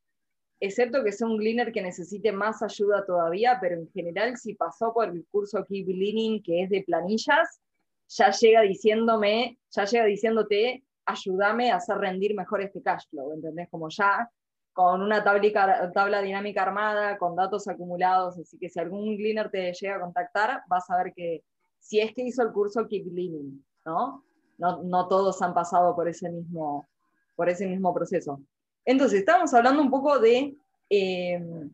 excepto 0.60 1.04
que 1.04 1.12
sea 1.12 1.28
un 1.28 1.38
gleaner 1.38 1.72
que 1.72 1.82
necesite 1.82 2.32
más 2.32 2.62
ayuda 2.64 3.06
todavía, 3.06 3.58
pero 3.62 3.76
en 3.76 3.90
general 3.92 4.38
si 4.38 4.56
pasó 4.56 4.94
por 4.94 5.10
el 5.10 5.26
curso 5.30 5.64
Keep 5.66 5.88
Gleaning, 5.88 6.42
que 6.42 6.64
es 6.64 6.70
de 6.70 6.84
planillas, 6.84 7.60
ya 8.08 8.32
llega 8.32 8.62
diciéndome, 8.62 9.60
ya 9.72 9.86
llega 9.86 10.06
diciéndote, 10.06 10.84
ayúdame 11.06 11.72
a 11.72 11.78
hacer 11.78 11.98
rendir 11.98 12.36
mejor 12.36 12.62
este 12.62 12.82
cash 12.82 13.06
flow, 13.10 13.34
¿entendés? 13.34 13.70
Como 13.70 13.90
ya 13.90 14.30
con 14.74 15.02
una 15.02 15.24
tabla, 15.24 15.92
tabla 15.94 16.22
dinámica 16.22 16.64
armada, 16.64 17.18
con 17.18 17.36
datos 17.36 17.68
acumulados, 17.68 18.38
así 18.38 18.58
que 18.58 18.70
si 18.70 18.80
algún 18.80 19.16
gleaner 19.16 19.50
te 19.50 19.72
llega 19.72 19.96
a 19.96 20.02
contactar, 20.02 20.64
vas 20.68 20.90
a 20.90 20.98
ver 20.98 21.14
que 21.14 21.44
si 21.80 22.00
es 22.00 22.14
que 22.14 22.24
hizo 22.24 22.42
el 22.42 22.52
curso 22.52 22.88
Keep 22.88 23.06
Gleaning, 23.06 23.64
¿no? 23.86 24.26
No, 24.58 24.84
no 24.84 25.08
todos 25.08 25.42
han 25.42 25.54
pasado 25.54 25.96
por 25.96 26.10
ese 26.10 26.30
mismo, 26.30 26.88
por 27.36 27.48
ese 27.48 27.68
mismo 27.68 27.94
proceso. 27.94 28.42
Entonces, 28.84 29.20
estamos 29.20 29.54
hablando 29.54 29.82
un 29.82 29.92
poco 29.92 30.20
de, 30.20 30.56
eh, 30.90 31.70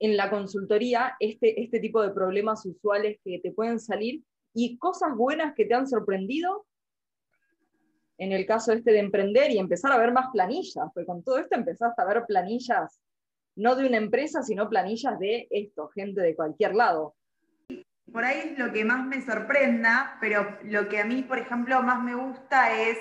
en 0.00 0.16
la 0.16 0.30
consultoría, 0.30 1.14
este, 1.20 1.62
este 1.62 1.78
tipo 1.78 2.02
de 2.02 2.10
problemas 2.10 2.64
usuales 2.64 3.18
que 3.22 3.38
te 3.38 3.52
pueden 3.52 3.78
salir 3.78 4.22
y 4.54 4.78
cosas 4.78 5.14
buenas 5.16 5.54
que 5.54 5.64
te 5.64 5.74
han 5.74 5.86
sorprendido 5.86 6.66
en 8.18 8.32
el 8.32 8.44
caso 8.44 8.72
este 8.72 8.92
de 8.92 8.98
emprender 8.98 9.50
y 9.50 9.58
empezar 9.58 9.92
a 9.92 9.98
ver 9.98 10.12
más 10.12 10.28
planillas, 10.30 10.90
porque 10.92 11.06
con 11.06 11.22
todo 11.24 11.38
esto 11.38 11.54
empezaste 11.54 12.02
a 12.02 12.04
ver 12.04 12.24
planillas, 12.26 13.00
no 13.56 13.76
de 13.76 13.86
una 13.86 13.96
empresa, 13.96 14.42
sino 14.42 14.68
planillas 14.68 15.18
de 15.18 15.48
esto, 15.50 15.88
gente 15.88 16.20
de 16.20 16.36
cualquier 16.36 16.74
lado. 16.74 17.14
Por 18.12 18.24
ahí 18.24 18.52
es 18.52 18.58
lo 18.58 18.72
que 18.72 18.84
más 18.84 19.06
me 19.06 19.24
sorprenda, 19.24 20.18
pero 20.20 20.58
lo 20.64 20.88
que 20.88 21.00
a 21.00 21.04
mí, 21.04 21.22
por 21.22 21.38
ejemplo, 21.38 21.82
más 21.82 22.02
me 22.02 22.14
gusta 22.14 22.78
es... 22.78 22.98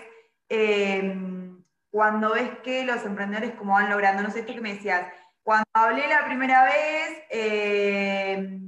Eh, 0.48 1.50
cuando 1.92 2.34
ves 2.34 2.60
que 2.64 2.86
los 2.86 3.04
emprendedores 3.04 3.56
como 3.56 3.74
van 3.74 3.90
logrando, 3.90 4.24
no 4.24 4.32
sé, 4.32 4.42
esto 4.42 4.54
que 4.54 4.62
me 4.62 4.76
decías, 4.76 5.12
cuando 5.42 5.66
hablé 5.74 6.08
la 6.08 6.26
primera 6.26 6.64
vez, 6.64 7.24
eh, 7.32 8.60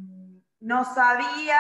no 0.60 0.84
sabía 0.84 1.60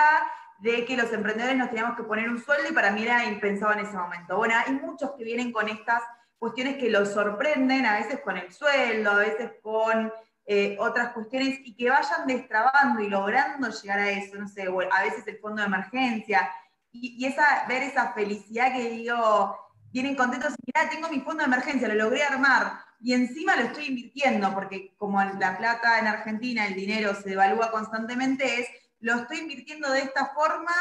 de 0.61 0.85
que 0.85 0.95
los 0.95 1.11
emprendedores 1.11 1.57
nos 1.57 1.69
teníamos 1.69 1.97
que 1.97 2.03
poner 2.03 2.29
un 2.29 2.41
sueldo 2.41 2.69
y 2.69 2.73
para 2.73 2.91
mí 2.91 3.03
era 3.03 3.25
impensado 3.25 3.73
en 3.73 3.79
ese 3.79 3.97
momento. 3.97 4.37
Bueno, 4.37 4.53
hay 4.55 4.73
muchos 4.73 5.11
que 5.17 5.23
vienen 5.23 5.51
con 5.51 5.67
estas 5.67 6.03
cuestiones 6.37 6.77
que 6.77 6.89
los 6.89 7.09
sorprenden, 7.09 7.85
a 7.85 7.97
veces 7.97 8.19
con 8.21 8.37
el 8.37 8.51
sueldo, 8.53 9.11
a 9.11 9.15
veces 9.15 9.51
con 9.63 10.13
eh, 10.45 10.77
otras 10.79 11.13
cuestiones 11.13 11.59
y 11.63 11.75
que 11.75 11.89
vayan 11.89 12.27
destrabando 12.27 13.01
y 13.01 13.09
logrando 13.09 13.69
llegar 13.69 13.99
a 13.99 14.11
eso, 14.11 14.35
no 14.37 14.47
sé, 14.47 14.63
a 14.63 15.03
veces 15.03 15.27
el 15.27 15.39
fondo 15.39 15.61
de 15.61 15.67
emergencia 15.67 16.51
y, 16.91 17.15
y 17.17 17.25
esa, 17.25 17.65
ver 17.67 17.81
esa 17.83 18.13
felicidad 18.13 18.71
que 18.71 18.89
digo, 18.89 19.57
vienen 19.91 20.15
contentos, 20.15 20.53
mira, 20.65 20.89
tengo 20.89 21.09
mi 21.09 21.21
fondo 21.21 21.43
de 21.43 21.47
emergencia, 21.47 21.87
lo 21.87 21.95
logré 21.95 22.23
armar, 22.23 22.73
y 22.99 23.13
encima 23.13 23.55
lo 23.55 23.63
estoy 23.63 23.85
invirtiendo, 23.85 24.53
porque 24.53 24.93
como 24.97 25.23
la 25.23 25.57
plata 25.57 25.99
en 25.99 26.07
Argentina, 26.07 26.67
el 26.67 26.75
dinero 26.75 27.15
se 27.15 27.29
devalúa 27.29 27.71
constantemente, 27.71 28.61
es, 28.61 28.67
lo 29.01 29.15
estoy 29.15 29.39
invirtiendo 29.39 29.89
de 29.91 29.99
esta 29.99 30.27
forma 30.27 30.73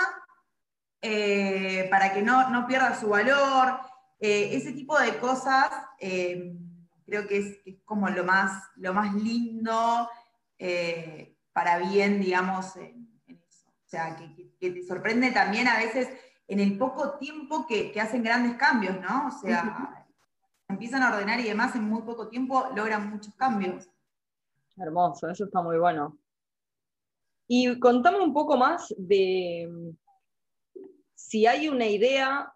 eh, 1.03 1.89
para 1.91 2.13
que 2.13 2.23
no, 2.23 2.67
pierda 2.67 2.99
su 2.99 3.09
valor, 3.09 3.81
eh, 4.19 4.51
ese 4.53 4.73
tipo 4.73 4.99
de 4.99 5.19
cosas 5.19 5.71
eh, 5.99 6.55
creo 7.07 7.27
que 7.27 7.39
es, 7.39 7.79
como 7.85 8.09
lo 8.09 8.25
más, 8.25 8.63
lo 8.77 8.93
más 8.93 9.15
lindo 9.15 10.09
para 11.53 11.79
bien, 11.79 12.21
digamos, 12.21 12.77
en, 12.77 13.09
eso. 13.27 13.69
O 13.69 13.89
sea, 13.89 14.15
que 14.15 14.71
te 14.71 14.83
sorprende 14.85 15.33
también 15.33 15.67
a 15.67 15.79
veces 15.79 16.09
en 16.47 16.61
el 16.61 16.77
poco 16.77 17.17
tiempo 17.19 17.67
que, 17.67 17.99
hacen 18.01 18.23
grandes 18.23 18.57
cambios, 18.57 19.01
¿no? 19.01 19.29
O 19.29 19.31
sea, 19.31 20.05
empiezan 20.69 21.03
a 21.03 21.15
ordenar 21.15 21.41
y 21.41 21.45
demás 21.45 21.75
en 21.77 21.85
muy 21.85 22.03
poco 22.03 22.29
tiempo 22.29 22.69
logran 22.75 23.09
muchos 23.09 23.35
cambios. 23.35 23.89
Hermoso, 24.77 25.29
eso 25.31 25.45
está 25.45 25.63
muy 25.63 25.79
bueno. 25.79 26.20
Y 27.53 27.81
contame 27.81 28.21
un 28.21 28.33
poco 28.33 28.57
más 28.57 28.95
de 28.97 29.69
si 31.17 31.47
hay 31.47 31.69
una 31.69 31.87
idea 31.87 32.53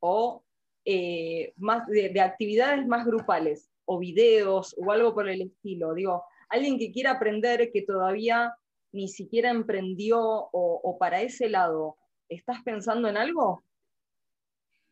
o 0.00 0.42
eh, 0.86 1.52
más 1.56 1.86
de, 1.86 2.18
actividades 2.20 2.86
más 2.86 3.04
grupales 3.04 3.68
o 3.84 3.98
videos 3.98 4.74
o 4.78 4.90
algo 4.90 5.12
por 5.14 5.28
el 5.28 5.42
estilo. 5.42 5.92
Digo, 5.92 6.24
alguien 6.48 6.78
que 6.78 6.92
quiera 6.92 7.10
aprender 7.12 7.70
que 7.72 7.82
todavía 7.82 8.56
ni 8.92 9.08
siquiera 9.08 9.50
emprendió 9.50 10.18
o 10.18 10.96
para 10.98 11.20
ese 11.20 11.50
lado, 11.50 11.98
¿Estás 12.28 12.62
pensando 12.64 13.08
en 13.08 13.16
algo? 13.16 13.64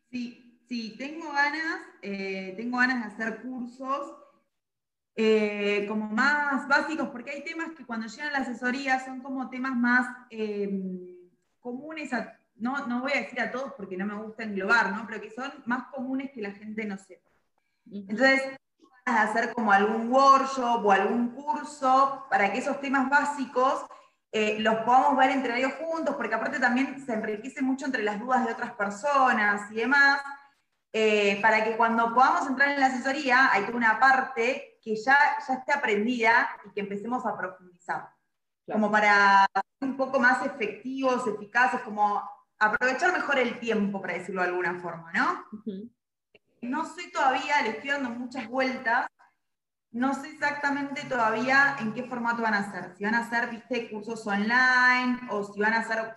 Sí, 0.09 0.61
sí, 0.67 0.95
tengo 0.97 1.31
ganas, 1.33 1.81
eh, 2.01 2.53
tengo 2.55 2.77
ganas 2.77 3.17
de 3.17 3.23
hacer 3.25 3.41
cursos 3.41 4.24
eh, 5.15 5.85
como 5.87 6.09
más 6.09 6.67
básicos, 6.67 7.09
porque 7.09 7.31
hay 7.31 7.43
temas 7.43 7.69
que 7.77 7.85
cuando 7.85 8.07
llegan 8.07 8.27
a 8.29 8.31
la 8.31 8.39
asesoría 8.39 9.03
son 9.03 9.21
como 9.21 9.49
temas 9.49 9.75
más 9.75 10.07
em, 10.29 11.07
comunes, 11.59 12.11
no, 12.55 12.85
no 12.87 13.01
voy 13.01 13.13
a 13.13 13.21
decir 13.21 13.39
a 13.39 13.51
todos 13.51 13.73
porque 13.77 13.95
no 13.95 14.05
me 14.05 14.15
gusta 14.15 14.43
englobar, 14.43 14.91
¿no? 14.91 15.05
pero 15.07 15.21
que 15.21 15.31
son 15.31 15.51
más 15.65 15.85
comunes 15.87 16.31
que 16.31 16.41
la 16.41 16.51
gente 16.51 16.85
no 16.85 16.97
sepa. 16.97 17.29
Entonces, 17.89 18.41
hacer 19.05 19.53
como 19.53 19.71
algún 19.71 20.11
workshop 20.11 20.85
o 20.85 20.91
algún 20.91 21.29
curso 21.29 22.25
para 22.29 22.51
que 22.51 22.57
esos 22.57 22.81
temas 22.81 23.09
básicos 23.09 23.85
eh, 24.31 24.57
los 24.59 24.75
podamos 24.77 25.15
ver 25.15 25.29
entre 25.29 25.57
ellos 25.57 25.73
juntos, 25.79 26.15
porque 26.15 26.35
aparte 26.35 26.59
también 26.59 27.05
se 27.05 27.13
enriquece 27.13 27.61
mucho 27.61 27.85
entre 27.85 28.03
las 28.03 28.19
dudas 28.19 28.45
de 28.45 28.51
otras 28.51 28.73
personas 28.73 29.71
y 29.71 29.75
demás, 29.75 30.19
eh, 30.91 31.39
para 31.41 31.63
que 31.63 31.77
cuando 31.77 32.13
podamos 32.13 32.47
entrar 32.47 32.69
en 32.69 32.81
la 32.81 32.87
asesoría 32.87 33.49
hay 33.51 33.63
toda 33.63 33.77
una 33.77 33.99
parte 33.99 34.74
que 34.85 34.95
ya, 34.95 35.17
ya 35.45 35.53
esté 35.55 35.73
aprendida 35.73 36.47
y 36.63 36.69
que 36.71 36.81
empecemos 36.81 37.25
a 37.25 37.35
profundizar. 37.35 38.07
Como 38.71 38.91
para 38.91 39.47
ser 39.53 39.89
un 39.89 39.97
poco 39.97 40.19
más 40.19 40.45
efectivos, 40.45 41.25
eficaces, 41.27 41.81
como 41.81 42.21
aprovechar 42.59 43.11
mejor 43.11 43.39
el 43.39 43.59
tiempo, 43.59 43.99
para 43.99 44.13
decirlo 44.13 44.43
de 44.43 44.49
alguna 44.49 44.79
forma, 44.79 45.11
¿no? 45.11 45.43
No 46.61 46.85
sé 46.85 47.09
todavía, 47.11 47.63
le 47.63 47.69
estoy 47.69 47.89
dando 47.89 48.11
muchas 48.11 48.47
vueltas, 48.47 49.07
no 49.91 50.13
sé 50.13 50.29
exactamente 50.29 51.03
todavía 51.05 51.77
en 51.79 51.93
qué 51.93 52.03
formato 52.03 52.43
van 52.43 52.53
a 52.53 52.71
ser. 52.71 52.95
Si 52.95 53.03
van 53.03 53.15
a 53.15 53.19
hacer, 53.19 53.49
viste, 53.49 53.89
cursos 53.89 54.25
online 54.27 55.19
o 55.31 55.43
si 55.43 55.59
van 55.59 55.73
a 55.73 55.79
hacer, 55.79 56.15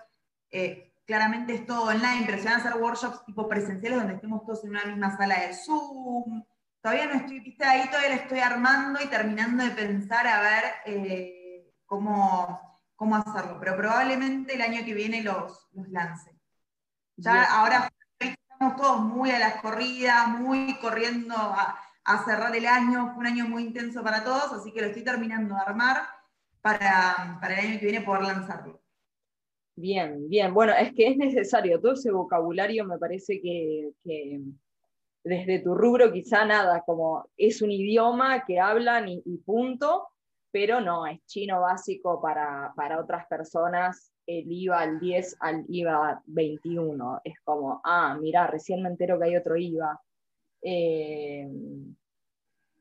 eh, 0.50 0.92
claramente 1.07 1.54
es 1.54 1.66
todo 1.66 1.85
online, 1.85 2.24
pero 2.26 2.38
si 2.38 2.44
van 2.44 2.54
a 2.54 2.57
hacer 2.59 2.74
workshops 2.74 3.24
tipo 3.24 3.48
presenciales 3.48 3.98
donde 3.98 4.14
estemos 4.14 4.44
todos 4.44 4.62
en 4.64 4.70
una 4.70 4.85
misma 4.85 5.16
sala 5.16 5.40
de 5.40 5.54
Zoom. 5.54 6.44
Todavía 6.80 7.06
no 7.06 7.14
estoy, 7.14 7.40
viste, 7.40 7.64
ahí 7.64 7.88
todavía 7.88 8.10
le 8.10 8.22
estoy 8.22 8.38
armando 8.38 9.00
y 9.02 9.06
terminando 9.06 9.64
de 9.64 9.70
pensar 9.70 10.26
a 10.26 10.40
ver 10.40 10.64
eh, 10.86 11.72
cómo, 11.86 12.60
cómo 12.94 13.16
hacerlo. 13.16 13.58
Pero 13.60 13.76
probablemente 13.76 14.54
el 14.54 14.62
año 14.62 14.84
que 14.84 14.94
viene 14.94 15.22
los, 15.22 15.68
los 15.72 15.88
lance. 15.88 16.38
Ya 17.16 17.44
ahora 17.60 17.90
estamos 18.20 18.76
todos 18.76 19.00
muy 19.00 19.30
a 19.32 19.38
las 19.38 19.56
corridas, 19.60 20.28
muy 20.28 20.78
corriendo 20.78 21.34
a 21.34 21.78
a 22.08 22.24
cerrar 22.24 22.56
el 22.56 22.66
año. 22.66 23.12
Fue 23.12 23.20
un 23.20 23.26
año 23.26 23.46
muy 23.46 23.64
intenso 23.64 24.02
para 24.02 24.24
todos, 24.24 24.52
así 24.52 24.72
que 24.72 24.80
lo 24.80 24.86
estoy 24.88 25.04
terminando 25.04 25.54
de 25.54 25.60
armar 25.60 25.98
para, 26.62 27.38
el 27.42 27.66
año 27.66 27.78
que 27.78 27.84
viene 27.84 28.00
poder 28.00 28.22
lanzarlo. 28.22 28.80
Bien, 29.76 30.28
bien. 30.28 30.52
Bueno, 30.52 30.72
es 30.72 30.92
que 30.94 31.08
es 31.08 31.16
necesario 31.16 31.78
todo 31.80 31.92
ese 31.92 32.10
vocabulario, 32.10 32.84
me 32.84 32.98
parece 32.98 33.40
que, 33.40 33.92
desde 35.24 35.61
tu 35.61 35.74
rubro 35.74 36.12
quizá 36.12 36.44
nada, 36.44 36.83
como 36.87 37.28
es 37.37 37.62
un 37.62 37.70
idioma 37.70 38.44
que 38.44 38.61
hablan 38.61 39.09
y, 39.09 39.38
punto, 39.38 40.09
pero 40.50 40.81
no, 40.81 41.07
es 41.07 41.24
chino 41.26 41.61
básico 41.61 42.20
para, 42.20 42.72
para, 42.74 43.00
otras 43.00 43.26
personas, 43.26 44.12
el 44.26 44.50
IVA 44.50 44.81
al 44.81 45.00
10 45.00 45.37
al 45.40 45.64
IVA 45.68 46.22
21. 46.26 47.20
Es 47.24 47.40
como, 47.44 47.81
ah, 47.85 48.16
mira, 48.20 48.46
recién 48.46 48.83
me 48.83 48.88
entero 48.88 49.18
que 49.18 49.26
hay 49.26 49.37
otro 49.37 49.57
IVA. 49.57 50.00
Eh, 50.62 51.48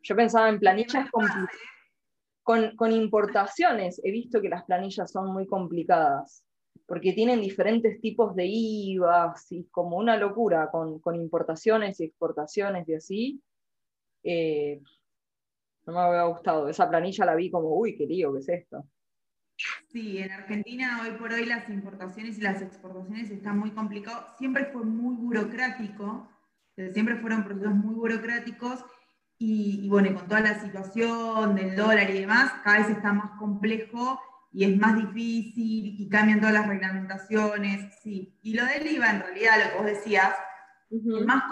yo 0.02 0.16
pensaba 0.16 0.50
en 0.50 0.60
planillas 0.60 1.10
con, 1.12 2.76
con, 2.76 2.92
importaciones. 2.92 4.00
He 4.04 4.12
visto 4.12 4.42
que 4.42 4.50
las 4.50 4.64
planillas 4.64 5.12
son 5.12 5.34
muy 5.34 5.46
complicadas, 5.46 6.44
porque 6.86 7.14
tienen 7.14 7.42
diferentes 7.42 8.00
tipos 8.02 8.36
de 8.36 8.46
IVA, 8.46 9.34
y 9.50 9.66
como 9.66 9.98
una 9.98 10.18
locura, 10.18 10.70
con, 10.72 11.16
importaciones 11.16 12.00
y 12.00 12.06
exportaciones 12.06 12.88
y 12.88 12.94
así. 12.94 13.42
Eh, 14.24 14.82
no 15.86 15.94
me 15.94 16.00
había 16.00 16.24
gustado. 16.24 16.68
Esa 16.68 16.90
planilla 16.90 17.26
la 17.26 17.36
vi 17.36 17.50
como, 17.50 17.70
uy, 17.78 17.96
qué 17.98 18.06
lío, 18.06 18.34
¿qué 18.34 18.40
es 18.40 18.50
esto? 18.50 18.86
Sí, 19.88 20.20
en 20.20 20.32
Argentina 20.32 21.00
hoy 21.02 21.18
por 21.18 21.32
hoy 21.32 21.46
las 21.46 21.68
importaciones 21.70 22.38
y 22.38 22.42
las 22.42 22.62
exportaciones 22.62 23.32
están 23.32 23.58
muy 23.58 23.72
complicados. 23.72 24.38
Siempre 24.38 24.66
fue 24.66 24.84
muy 24.84 25.16
burocrático 25.16 26.30
Siempre 26.94 27.16
fueron 27.16 27.44
procesos 27.44 27.74
muy 27.74 27.96
burocráticos 27.96 28.86
y, 29.40 29.90
bueno, 29.90 30.14
con 30.14 30.28
toda 30.28 30.42
la 30.42 30.60
situación 30.60 31.56
del 31.56 31.76
dólar 31.76 32.10
y 32.12 32.20
demás, 32.20 32.54
cada 32.64 32.78
vez 32.80 32.90
está 32.90 33.14
más 33.14 33.32
complejo 33.40 34.20
y 34.52 34.64
es 34.64 34.78
más 34.78 34.96
difícil 34.96 35.96
y 36.00 36.10
cambian 36.10 36.40
todas 36.40 36.54
las 36.54 36.68
reglamentaciones, 36.68 38.00
sí. 38.02 38.38
Y 38.42 38.54
lo 38.54 38.66
del 38.66 38.88
IVA, 38.88 39.10
en 39.12 39.22
realidad, 39.22 39.64
lo 39.64 39.72
que 39.72 39.78
vos 39.78 39.86
decías, 39.86 40.34
el 40.90 41.26
más 41.26 41.44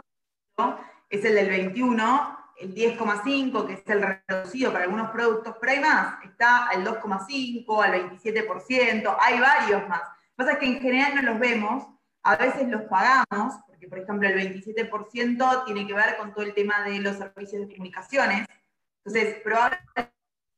complejo 0.55 0.85
es 1.09 1.25
el 1.25 1.35
del 1.35 1.49
21, 1.49 2.39
el 2.61 2.73
10,5, 2.73 3.67
que 3.67 3.73
es 3.73 3.83
el 3.87 4.21
reducido 4.27 4.71
para 4.71 4.85
algunos 4.85 5.11
productos, 5.11 5.55
pero 5.59 5.73
hay 5.73 5.79
más, 5.79 6.23
está 6.23 6.67
al 6.67 6.85
2,5, 6.85 7.83
al 7.83 8.09
27%, 8.17 9.17
hay 9.19 9.39
varios 9.39 9.87
más. 9.89 10.01
Lo 10.01 10.07
que 10.07 10.35
pasa 10.37 10.51
es 10.53 10.57
que 10.59 10.65
en 10.67 10.79
general 10.79 11.15
no 11.15 11.21
los 11.21 11.39
vemos, 11.39 11.87
a 12.23 12.37
veces 12.37 12.67
los 12.69 12.83
pagamos, 12.83 13.55
por 13.87 13.99
ejemplo 13.99 14.27
el 14.27 14.35
27% 14.35 15.65
tiene 15.65 15.87
que 15.87 15.93
ver 15.93 16.17
con 16.17 16.33
todo 16.33 16.43
el 16.43 16.53
tema 16.53 16.83
de 16.83 16.99
los 16.99 17.17
servicios 17.17 17.67
de 17.67 17.73
comunicaciones. 17.73 18.47
Entonces, 19.03 19.41
probablemente 19.43 20.14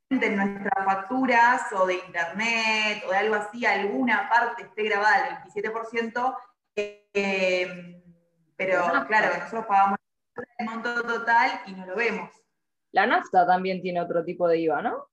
en 0.10 0.36
nuestras 0.36 0.86
facturas 0.86 1.62
o 1.74 1.86
de 1.86 1.96
internet 1.96 3.04
o 3.08 3.12
de 3.12 3.18
algo 3.18 3.36
así, 3.36 3.66
alguna 3.66 4.30
parte 4.30 4.64
esté 4.64 4.84
grabada 4.84 5.28
el 5.28 5.52
27%, 5.52 6.38
eh, 6.76 8.02
pero 8.56 8.84
claro, 9.08 9.38
nosotros 9.38 9.66
pagamos 9.66 10.00
el 10.58 10.66
monto 10.66 11.04
total 11.04 11.62
y 11.66 11.74
no 11.74 11.86
lo 11.86 11.96
vemos. 11.96 12.30
La 12.92 13.06
nafta 13.06 13.46
también 13.46 13.82
tiene 13.82 14.02
otro 14.02 14.24
tipo 14.24 14.48
de 14.48 14.60
IVA, 14.60 14.82
¿no? 14.82 15.08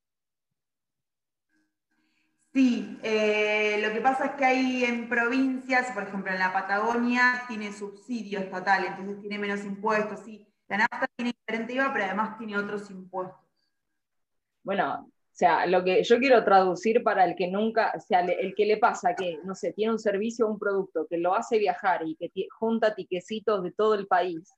Sí, 2.53 3.01
eh, 3.03 3.81
lo 3.85 3.93
que 3.93 4.01
pasa 4.01 4.27
es 4.27 4.31
que 4.33 4.45
hay 4.45 4.85
en 4.85 5.09
provincias, 5.09 5.91
por 5.91 6.05
ejemplo 6.05 6.31
en 6.31 6.39
la 6.39 6.53
Patagonia, 6.53 7.43
tiene 7.49 7.73
subsidio 7.73 8.39
estatal, 8.39 8.85
entonces 8.85 9.21
tiene 9.21 9.41
menos 9.41 9.65
impuestos. 9.65 10.21
Sí, 10.21 10.47
la 10.69 10.79
nafta 10.79 11.09
tiene 11.17 11.33
diferente 11.33 11.73
IVA, 11.73 11.93
pero 11.93 12.05
además 12.05 12.39
tiene 12.39 12.57
otros 12.57 12.89
impuestos. 12.93 13.44
Bueno, 14.65 15.07
o 15.07 15.37
sea, 15.37 15.67
lo 15.67 15.85
que 15.85 16.03
yo 16.03 16.19
quiero 16.19 16.45
traducir 16.45 17.03
para 17.03 17.25
el 17.25 17.37
que 17.37 17.49
nunca, 17.49 17.93
o 17.97 18.01
sea, 18.01 18.21
el 18.21 18.55
que 18.55 18.67
le 18.67 18.79
pasa 18.79 19.15
que, 19.15 19.39
no 19.45 19.55
sé, 19.55 19.73
tiene 19.73 19.93
un 19.93 19.99
servicio 19.99 20.47
o 20.47 20.51
un 20.51 20.59
producto 20.59 21.07
que 21.09 21.19
lo 21.19 21.35
hace 21.35 21.59
viajar 21.59 22.03
y 22.07 22.17
que 22.17 22.31
junta 22.59 22.95
tiquecitos 22.95 23.63
de 23.63 23.73
todo 23.73 23.95
el 23.95 24.07
país, 24.07 24.53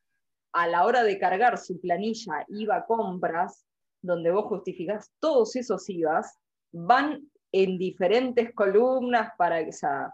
a 0.53 0.66
la 0.66 0.87
hora 0.87 1.03
de 1.03 1.19
cargar 1.19 1.59
su 1.59 1.81
planilla 1.81 2.45
IVA 2.49 2.87
compras, 2.87 3.66
donde 4.01 4.31
vos 4.31 4.47
justificás 4.47 5.12
todos 5.21 5.55
esos 5.57 5.88
IVAs, 5.88 6.38
van 6.73 7.31
en 7.53 7.79
diferentes 7.79 8.55
columnas 8.55 9.33
para 9.37 9.64
que, 9.64 9.71
o 9.71 10.12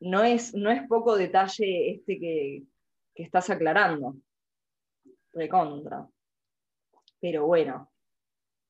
no 0.00 0.22
es, 0.22 0.54
no 0.54 0.70
es 0.70 0.86
poco 0.88 1.16
detalle 1.16 1.92
este 1.92 2.18
que, 2.18 2.62
estás 3.14 3.50
aclarando. 3.50 4.16
Recontra. 5.34 6.08
Pero 7.20 7.46
bueno, 7.46 7.89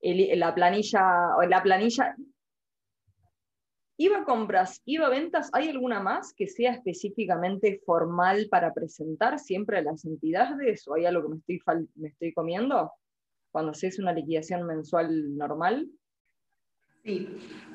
la 0.03 0.55
planilla, 0.55 1.35
la 1.49 1.63
planilla, 1.63 2.17
IVA 4.01 4.25
compras, 4.25 4.81
IVA 4.87 5.11
ventas, 5.11 5.51
¿hay 5.53 5.69
alguna 5.69 6.01
más 6.01 6.33
que 6.33 6.47
sea 6.47 6.73
específicamente 6.73 7.83
formal 7.85 8.49
para 8.51 8.73
presentar 8.73 9.39
siempre 9.39 9.77
a 9.77 9.83
las 9.83 10.07
entidades 10.07 10.89
o 10.89 10.95
hay 10.95 11.05
algo 11.05 11.25
que 11.25 11.29
me 11.29 11.37
estoy, 11.37 11.89
me 11.97 12.09
estoy 12.09 12.33
comiendo 12.33 12.95
cuando 13.51 13.75
se 13.75 13.89
hace 13.89 14.01
una 14.01 14.15
liquidación 14.15 14.67
mensual 14.67 15.37
normal? 15.37 15.87
Sí. 17.05 17.29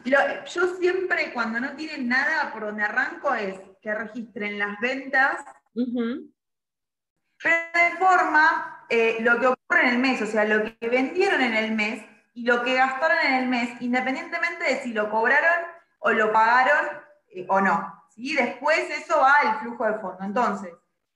yo 0.04 0.76
siempre, 0.80 1.32
cuando 1.32 1.60
no 1.60 1.76
tienen 1.76 2.08
nada 2.08 2.52
por 2.52 2.66
donde 2.66 2.82
arranco, 2.82 3.32
es 3.36 3.60
que 3.80 3.94
registren 3.94 4.58
las 4.58 4.80
ventas, 4.80 5.46
pero 5.76 7.58
de 7.74 7.98
forma 8.00 8.86
eh, 8.90 9.18
lo 9.22 9.40
que 9.40 9.46
ocurre 9.46 9.82
en 9.82 9.94
el 9.94 10.00
mes, 10.00 10.24
o 10.24 10.26
sea, 10.26 10.44
lo 10.46 10.64
que 10.64 10.90
vendieron 10.90 11.42
en 11.42 11.54
el 11.54 11.72
mes 11.76 12.04
y 12.36 12.44
lo 12.44 12.62
que 12.64 12.76
gastaron 12.76 13.18
en 13.26 13.34
el 13.34 13.48
mes, 13.48 13.82
independientemente 13.82 14.66
de 14.66 14.80
si 14.82 14.94
lo 14.94 15.10
cobraron 15.10 15.66
o 16.00 16.12
lo 16.12 16.32
pagaron 16.32 17.02
eh, 17.30 17.46
o 17.50 17.60
no. 17.60 18.04
¿sí? 18.10 18.36
Después 18.36 18.78
eso 18.92 19.20
va 19.20 19.34
al 19.42 19.60
flujo 19.62 19.86
de 19.86 19.96
fondo. 19.96 20.18
Entonces, 20.22 20.72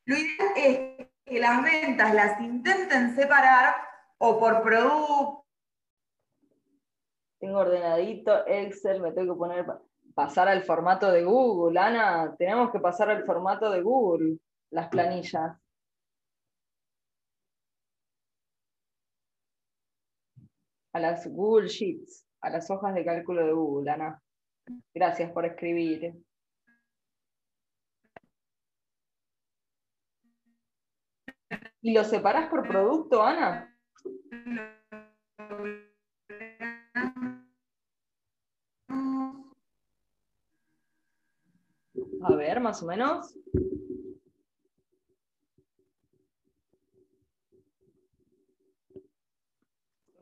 lo 0.05 0.15
ideal 0.15 0.49
es 0.55 1.07
que 1.25 1.39
las 1.39 1.61
ventas 1.61 2.13
las 2.15 2.41
intenten 2.41 3.15
separar 3.15 3.75
o 4.17 4.39
por 4.39 4.63
producto 4.63 5.45
tengo 7.39 7.59
ordenadito, 7.59 8.45
Excel, 8.47 9.01
me 9.01 9.13
tengo 9.13 9.33
que 9.33 9.39
poner, 9.39 9.65
pasar 10.13 10.49
al 10.49 10.63
formato 10.63 11.09
de 11.09 11.23
Google, 11.23 11.79
Ana, 11.79 12.35
tenemos 12.37 12.69
que 12.69 12.79
pasar 12.79 13.09
al 13.09 13.23
formato 13.23 13.71
de 13.71 13.81
Google, 13.81 14.37
las 14.71 14.89
planillas. 14.89 15.57
Las 20.99 21.27
Google 21.27 21.67
Sheets, 21.67 22.25
a 22.41 22.49
las 22.49 22.69
hojas 22.69 22.93
de 22.93 23.05
cálculo 23.05 23.45
de 23.45 23.53
Google, 23.53 23.91
Ana. 23.91 24.21
Gracias 24.93 25.31
por 25.31 25.45
escribir. 25.45 26.13
¿Y 31.81 31.93
lo 31.93 32.03
separás 32.03 32.49
por 32.49 32.67
producto, 32.67 33.23
Ana? 33.23 33.75
A 42.21 42.35
ver, 42.35 42.59
más 42.59 42.83
o 42.83 42.85
menos. 42.85 43.33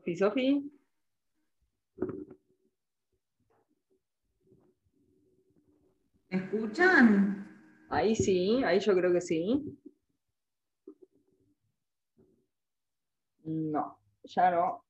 Sofi, 0.08 0.16
Sofi. 0.16 0.70
¿Me 6.30 6.38
escuchan? 6.38 7.46
Ahí 7.90 8.14
sí, 8.14 8.62
ahí 8.64 8.80
yo 8.80 8.94
creo 8.94 9.12
que 9.12 9.20
sí. 9.20 9.78
No, 13.44 13.98
ya 14.24 14.50
no. 14.50 14.84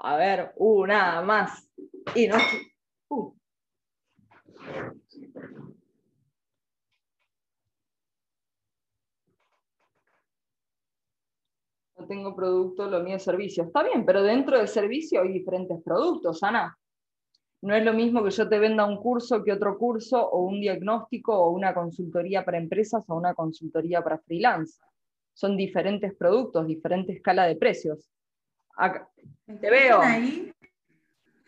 A 0.00 0.16
ver, 0.16 0.52
uh, 0.56 0.86
nada 0.86 1.22
más. 1.22 1.68
Y 2.14 2.26
no. 2.26 2.36
Uh. 3.10 3.32
Tengo 12.08 12.34
producto, 12.34 12.88
lo 12.88 13.02
mío 13.02 13.16
es 13.16 13.22
servicio. 13.22 13.64
Está 13.64 13.82
bien, 13.82 14.04
pero 14.04 14.22
dentro 14.22 14.58
del 14.58 14.68
servicio 14.68 15.22
hay 15.22 15.32
diferentes 15.32 15.80
productos, 15.84 16.42
Ana. 16.42 16.76
No 17.60 17.74
es 17.74 17.84
lo 17.84 17.92
mismo 17.92 18.22
que 18.22 18.30
yo 18.30 18.48
te 18.48 18.58
venda 18.58 18.84
un 18.84 18.98
curso 18.98 19.42
que 19.44 19.52
otro 19.52 19.76
curso, 19.76 20.28
o 20.28 20.42
un 20.44 20.60
diagnóstico, 20.60 21.36
o 21.36 21.50
una 21.50 21.74
consultoría 21.74 22.44
para 22.44 22.58
empresas, 22.58 23.04
o 23.08 23.16
una 23.16 23.34
consultoría 23.34 24.02
para 24.02 24.18
freelance. 24.18 24.80
Son 25.34 25.56
diferentes 25.56 26.14
productos, 26.14 26.66
diferente 26.66 27.12
escala 27.12 27.46
de 27.46 27.56
precios. 27.56 28.10
te 29.60 29.70
veo. 29.70 30.00
Ahí? 30.00 30.52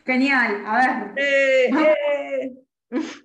Genial, 0.05 0.63
a 0.65 0.77
ver. 0.77 1.23
Eh, 1.23 1.69
eh. 1.69 2.53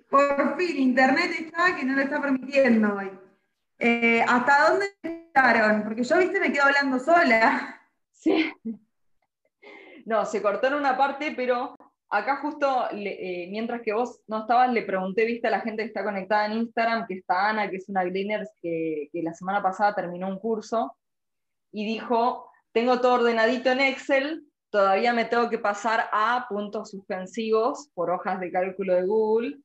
Por 0.09 0.57
fin, 0.57 0.77
Internet 0.77 1.31
está 1.39 1.75
que 1.75 1.85
no 1.85 1.95
lo 1.95 2.01
está 2.01 2.21
permitiendo 2.21 2.95
hoy. 2.95 3.11
Eh, 3.79 4.21
¿Hasta 4.27 4.69
dónde 4.69 5.16
estaron? 5.37 5.83
Porque 5.83 6.03
yo, 6.03 6.17
viste, 6.17 6.39
me 6.39 6.51
quedo 6.51 6.65
hablando 6.65 6.99
sola. 6.99 7.81
Sí. 8.11 8.51
No, 10.05 10.25
se 10.25 10.41
cortó 10.41 10.67
en 10.67 10.75
una 10.75 10.97
parte, 10.97 11.33
pero 11.35 11.75
acá 12.09 12.37
justo, 12.37 12.87
eh, 12.91 13.47
mientras 13.51 13.81
que 13.81 13.93
vos 13.93 14.21
no 14.27 14.39
estabas, 14.39 14.71
le 14.71 14.81
pregunté, 14.83 15.25
viste, 15.25 15.47
a 15.47 15.51
la 15.51 15.61
gente 15.61 15.83
que 15.83 15.87
está 15.87 16.03
conectada 16.03 16.45
en 16.45 16.53
Instagram, 16.53 17.05
que 17.07 17.15
está 17.15 17.49
Ana, 17.49 17.69
que 17.69 17.77
es 17.77 17.89
una 17.89 18.03
Gleaners 18.03 18.49
que, 18.61 19.09
que 19.11 19.21
la 19.21 19.33
semana 19.33 19.61
pasada 19.61 19.95
terminó 19.95 20.27
un 20.27 20.39
curso, 20.39 20.95
y 21.71 21.85
dijo, 21.85 22.49
tengo 22.71 23.01
todo 23.01 23.15
ordenadito 23.15 23.69
en 23.69 23.81
Excel, 23.81 24.45
todavía 24.69 25.13
me 25.13 25.25
tengo 25.25 25.49
que 25.49 25.59
pasar 25.59 26.09
a 26.11 26.45
puntos 26.49 26.91
suspensivos 26.91 27.89
por 27.93 28.09
hojas 28.09 28.39
de 28.39 28.51
cálculo 28.51 28.95
de 28.95 29.05
Google, 29.05 29.57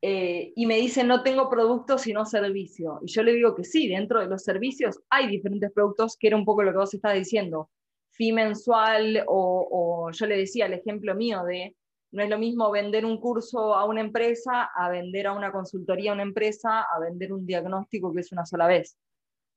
eh, 0.00 0.52
y 0.54 0.66
me 0.66 0.76
dice, 0.76 1.02
no 1.02 1.22
tengo 1.22 1.50
producto 1.50 1.98
sino 1.98 2.24
servicio. 2.24 3.00
Y 3.02 3.08
yo 3.10 3.22
le 3.22 3.32
digo 3.32 3.54
que 3.54 3.64
sí, 3.64 3.88
dentro 3.88 4.20
de 4.20 4.26
los 4.26 4.42
servicios 4.44 5.00
hay 5.10 5.28
diferentes 5.28 5.72
productos, 5.72 6.16
que 6.16 6.28
era 6.28 6.36
un 6.36 6.44
poco 6.44 6.62
lo 6.62 6.72
que 6.72 6.78
vos 6.78 6.94
estás 6.94 7.14
diciendo. 7.14 7.70
Fee 8.10 8.32
mensual, 8.32 9.24
o, 9.26 10.10
yo 10.12 10.26
le 10.26 10.36
decía 10.36 10.66
el 10.66 10.74
ejemplo 10.74 11.14
mío 11.14 11.42
de, 11.44 11.76
no 12.12 12.22
es 12.22 12.30
lo 12.30 12.38
mismo 12.38 12.70
vender 12.70 13.04
un 13.04 13.18
curso 13.20 13.74
a 13.74 13.84
una 13.84 14.00
empresa, 14.00 14.70
a 14.74 14.88
vender 14.88 15.26
a 15.26 15.32
una 15.32 15.52
consultoría 15.52 16.12
a 16.12 16.14
una 16.14 16.22
empresa, 16.22 16.82
a 16.82 17.00
vender 17.00 17.32
un 17.32 17.44
diagnóstico 17.46 18.12
que 18.12 18.20
es 18.20 18.32
una 18.32 18.46
sola 18.46 18.66
vez. 18.66 18.96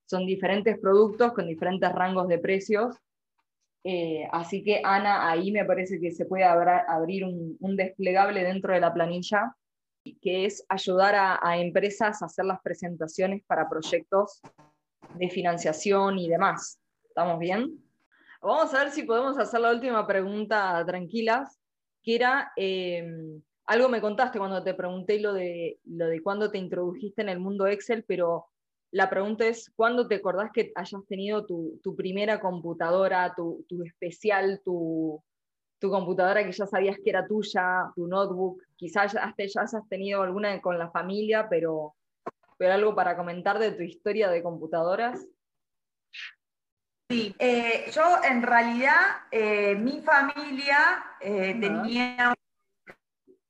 Son 0.06 0.26
diferentes 0.26 0.78
productos 0.80 1.34
con 1.34 1.48
diferentes 1.48 1.92
rangos 1.92 2.28
de 2.28 2.40
precios. 2.40 2.96
Eh, 3.84 4.28
así 4.32 4.64
que 4.64 4.82
Ana, 4.84 5.30
ahí 5.32 5.52
me 5.52 5.66
parece 5.66 6.00
que 6.00 6.12
se 6.12 6.26
puede 6.26 6.44
abrir 6.44 7.26
un 7.26 7.76
desplegable 7.76 8.44
dentro 8.44 8.74
de 8.74 8.80
la 8.80 8.94
planilla 8.94 9.56
que 10.04 10.46
es 10.46 10.66
ayudar 10.70 11.16
a, 11.16 11.58
empresas 11.58 12.22
a 12.22 12.26
hacer 12.26 12.46
las 12.46 12.62
presentaciones 12.62 13.44
para 13.46 13.70
proyectos 13.70 14.42
de 15.16 15.30
financiación 15.30 16.18
y 16.18 16.30
demás. 16.30 16.80
¿Estamos 17.08 17.40
bien? 17.40 17.80
Vamos 18.42 18.74
a 18.74 18.84
ver 18.84 18.92
si 18.92 19.04
podemos 19.04 19.38
hacer 19.38 19.60
la 19.60 19.72
última 19.72 20.08
pregunta 20.08 20.84
tranquilas, 20.86 21.60
que 22.04 22.16
era, 22.16 22.52
em, 22.56 23.42
algo 23.66 23.90
me 23.90 24.02
contaste 24.02 24.40
cuando 24.40 24.64
te 24.64 24.74
pregunté 24.74 25.20
lo 25.20 25.34
de, 25.34 25.80
lo 25.86 26.08
de 26.08 26.22
cuándo 26.24 26.50
te 26.50 26.58
introdujiste 26.58 27.22
en 27.22 27.30
el 27.30 27.40
mundo 27.40 27.68
Excel, 27.68 28.04
pero 28.08 28.48
la 28.92 29.10
pregunta 29.10 29.46
es, 29.46 29.72
¿cuándo 29.76 30.08
te 30.08 30.16
acordás 30.16 30.52
que 30.52 30.72
hayas 30.76 31.06
tenido 31.08 31.46
tu, 31.46 31.96
primera 31.96 32.40
computadora, 32.40 33.34
tu, 33.36 33.66
tu 33.70 33.84
especial, 33.84 34.62
tu, 34.66 35.24
tu 35.82 35.90
computadora 35.90 36.46
que 36.46 36.52
ya 36.52 36.68
sabías 36.68 36.98
que 37.04 37.10
era 37.10 37.26
tuya, 37.26 37.92
tu 37.96 38.08
notebook, 38.08 38.62
quizás 38.76 39.14
ya, 39.14 39.34
ya 39.36 39.62
hayas 39.62 39.90
tenido 39.90 40.22
alguna 40.22 40.62
con 40.62 40.78
la 40.78 40.92
familia, 40.92 41.50
pero, 41.50 41.96
pero 42.58 42.74
algo 42.74 42.94
para 42.94 43.18
comentar 43.18 43.58
de 43.58 43.72
tu 43.72 43.82
historia 43.82 44.30
de 44.30 44.44
computadoras. 44.44 45.26
Sí, 47.10 47.36
eh, 47.40 47.90
yo 47.92 48.24
en 48.24 48.44
realidad, 48.44 49.00
eh, 49.32 49.76
mi 49.76 50.02
familia 50.02 51.04
eh, 51.20 51.58
tenía 51.60 52.32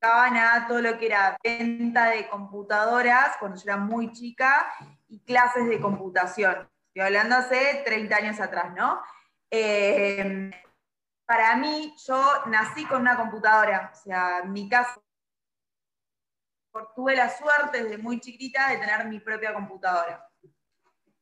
a 0.04 0.66
todo 0.68 0.82
lo 0.82 0.98
que 0.98 1.08
era 1.08 1.38
venta 1.44 2.12
de 2.12 2.28
computadoras 2.30 3.36
cuando 3.40 3.58
yo 3.58 3.64
era 3.66 3.78
muy 3.78 4.14
chica 4.14 4.72
y 5.10 5.20
clases 5.20 5.68
de 5.68 5.82
computación. 5.82 6.68
Estoy 6.88 7.02
hablando 7.08 7.36
hace 7.36 7.84
30 7.86 8.16
años 8.16 8.40
atrás, 8.40 8.74
¿no? 8.74 9.02
Para 11.32 11.56
mí, 11.56 11.96
yo 12.06 12.22
nací 12.48 12.86
con 12.86 13.00
una 13.00 13.16
computadora, 13.16 13.90
o 13.94 13.96
sea, 13.96 14.40
en 14.44 14.52
mi 14.52 14.68
caso, 14.68 15.02
tuve 16.94 17.16
la 17.16 17.30
suerte 17.30 17.84
desde 17.84 17.98
muy 17.98 18.20
chiquita 18.20 18.70
de 18.70 18.80
tener 18.80 19.08
mi 19.08 19.18
propia 19.22 19.54
computadora. 19.54 20.30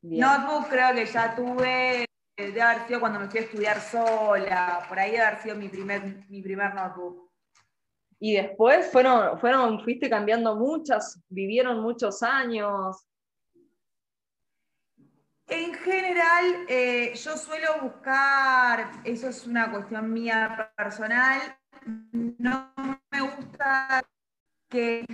Notebook 0.02 0.68
creo 0.68 0.96
que 0.96 1.06
ya 1.06 1.36
tuve, 1.36 2.06
de 2.36 2.60
haber 2.60 2.88
sido 2.88 3.00
cuando 3.00 3.20
me 3.20 3.30
fui 3.30 3.40
a 3.40 3.44
estudiar 3.44 3.80
sola, 3.80 4.84
por 4.90 4.98
ahí 4.98 5.12
de 5.12 5.22
haber 5.22 5.44
sido 5.44 5.56
mi 5.56 5.70
primer, 5.70 6.26
mi 6.28 6.42
primer 6.42 6.74
notebook. 6.74 7.30
Y 8.20 8.34
después 8.34 8.92
fueron, 8.92 9.40
fueron, 9.40 9.80
fuiste 9.84 10.10
cambiando 10.10 10.56
muchas, 10.56 11.22
vivieron 11.30 11.82
muchos 11.82 12.24
años. 12.24 13.06
En 15.50 15.74
general, 15.74 16.66
eh, 16.68 17.14
yo 17.16 17.36
suelo 17.36 17.82
buscar, 17.82 18.92
eso 19.04 19.30
es 19.30 19.48
una 19.48 19.72
cuestión 19.72 20.14
mía 20.14 20.72
personal, 20.78 21.58
no 22.38 22.74
me 23.10 23.22
gusta 23.22 24.04
que 24.70 25.06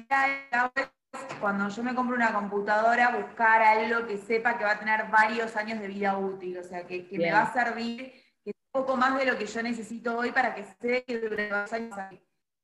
cuando 1.40 1.70
yo 1.70 1.84
me 1.84 1.96
compro 1.96 2.18
una 2.18 2.34
computadora, 2.34 3.16
buscar 3.16 3.62
algo 3.62 4.06
que 4.08 4.18
sepa 4.18 4.58
que 4.58 4.66
va 4.66 4.72
a 4.72 4.80
tener 4.80 5.10
varios 5.10 5.56
años 5.56 5.80
de 5.80 5.88
vida 5.88 6.18
útil, 6.18 6.58
o 6.58 6.64
sea, 6.64 6.86
que, 6.86 7.08
me 7.12 7.32
va 7.32 7.44
a 7.44 7.54
servir 7.54 8.12
que 8.44 8.52
es 8.52 8.56
un 8.74 8.82
poco 8.82 8.98
más 8.98 9.18
de 9.18 9.26
lo 9.26 9.38
que 9.38 9.46
yo 9.46 9.64
necesito 9.64 10.18
hoy 10.18 10.34
para 10.34 10.54
que 10.54 10.66
sé 10.82 11.06
que 11.06 11.18
dure 11.18 11.48
dos 11.48 11.72
años. 11.72 11.98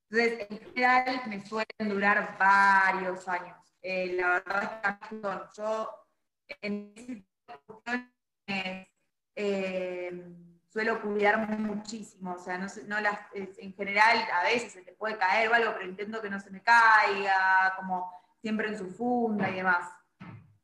Entonces, 0.10 0.48
en 0.50 0.60
general, 0.60 1.22
me 1.28 1.46
suelen 1.46 1.90
durar 1.90 2.38
varios 2.38 3.26
años. 3.30 3.58
Eh, 3.82 4.14
la 4.20 4.44
verdad 4.46 5.00
es 5.02 5.08
que 5.08 5.22
yo 5.56 6.08
en 6.62 7.26
eh, 9.36 10.24
suelo 10.70 11.02
cuidar 11.02 11.50
muchísimo, 11.60 12.34
o 12.34 12.40
sea, 12.40 12.58
no, 12.58 13.02
las, 13.02 13.20
en 13.34 13.74
general 13.74 14.18
a 14.34 14.44
veces 14.44 14.72
se 14.72 14.82
te 14.84 14.94
puede 14.94 15.18
caer 15.18 15.50
o 15.50 15.54
algo, 15.54 15.74
pero 15.74 15.90
intento 15.90 16.22
que 16.22 16.30
no 16.30 16.40
se 16.40 16.50
me 16.50 16.62
caiga, 16.62 17.74
como 17.78 18.10
siempre 18.42 18.70
en 18.70 18.78
su 18.78 18.90
funda 18.90 19.50
y 19.50 19.56
demás. 19.56 19.90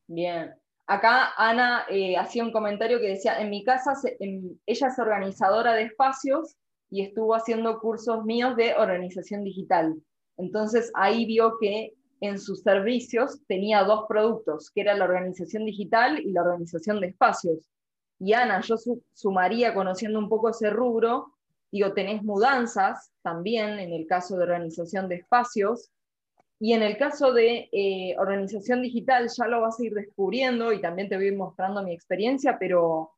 Bien. 0.06 0.54
Acá 0.86 1.34
Ana 1.36 1.84
eh, 1.90 2.16
hacía 2.16 2.42
un 2.42 2.52
comentario 2.52 2.98
que 2.98 3.10
decía, 3.10 3.38
en 3.38 3.50
mi 3.50 3.62
casa 3.62 3.92
ella 4.18 4.88
es 4.88 4.98
organizadora 4.98 5.74
de 5.74 5.82
espacios 5.82 6.56
y 6.88 7.02
estuvo 7.02 7.34
haciendo 7.34 7.78
cursos 7.78 8.24
míos 8.24 8.56
de 8.56 8.74
organización 8.74 9.44
digital. 9.44 9.94
Entonces 10.38 10.90
ahí 10.94 11.26
vio 11.26 11.58
que 11.60 11.92
en 12.20 12.38
sus 12.38 12.62
servicios 12.62 13.40
tenía 13.46 13.84
dos 13.84 14.06
productos, 14.08 14.70
que 14.70 14.80
era 14.80 14.94
la 14.94 15.04
organización 15.04 15.64
digital 15.64 16.18
y 16.18 16.32
la 16.32 16.42
organización 16.42 17.00
de 17.00 17.08
espacios. 17.08 17.68
Y 18.18 18.32
Ana, 18.32 18.60
yo 18.60 18.76
sumaría, 19.12 19.74
conociendo 19.74 20.18
un 20.18 20.28
poco 20.28 20.50
ese 20.50 20.70
rubro, 20.70 21.34
digo, 21.70 21.92
tenés 21.92 22.22
mudanzas 22.22 23.12
también 23.22 23.78
en 23.78 23.92
el 23.92 24.06
caso 24.06 24.36
de 24.36 24.44
organización 24.44 25.08
de 25.08 25.16
espacios, 25.16 25.90
y 26.60 26.72
en 26.72 26.82
el 26.82 26.96
caso 26.96 27.32
de 27.32 27.68
eh, 27.70 28.16
organización 28.18 28.82
digital 28.82 29.28
ya 29.28 29.46
lo 29.46 29.60
vas 29.60 29.78
a 29.78 29.84
ir 29.84 29.94
descubriendo 29.94 30.72
y 30.72 30.80
también 30.80 31.08
te 31.08 31.16
voy 31.16 31.30
mostrando 31.30 31.84
mi 31.84 31.92
experiencia, 31.92 32.58
pero 32.58 33.12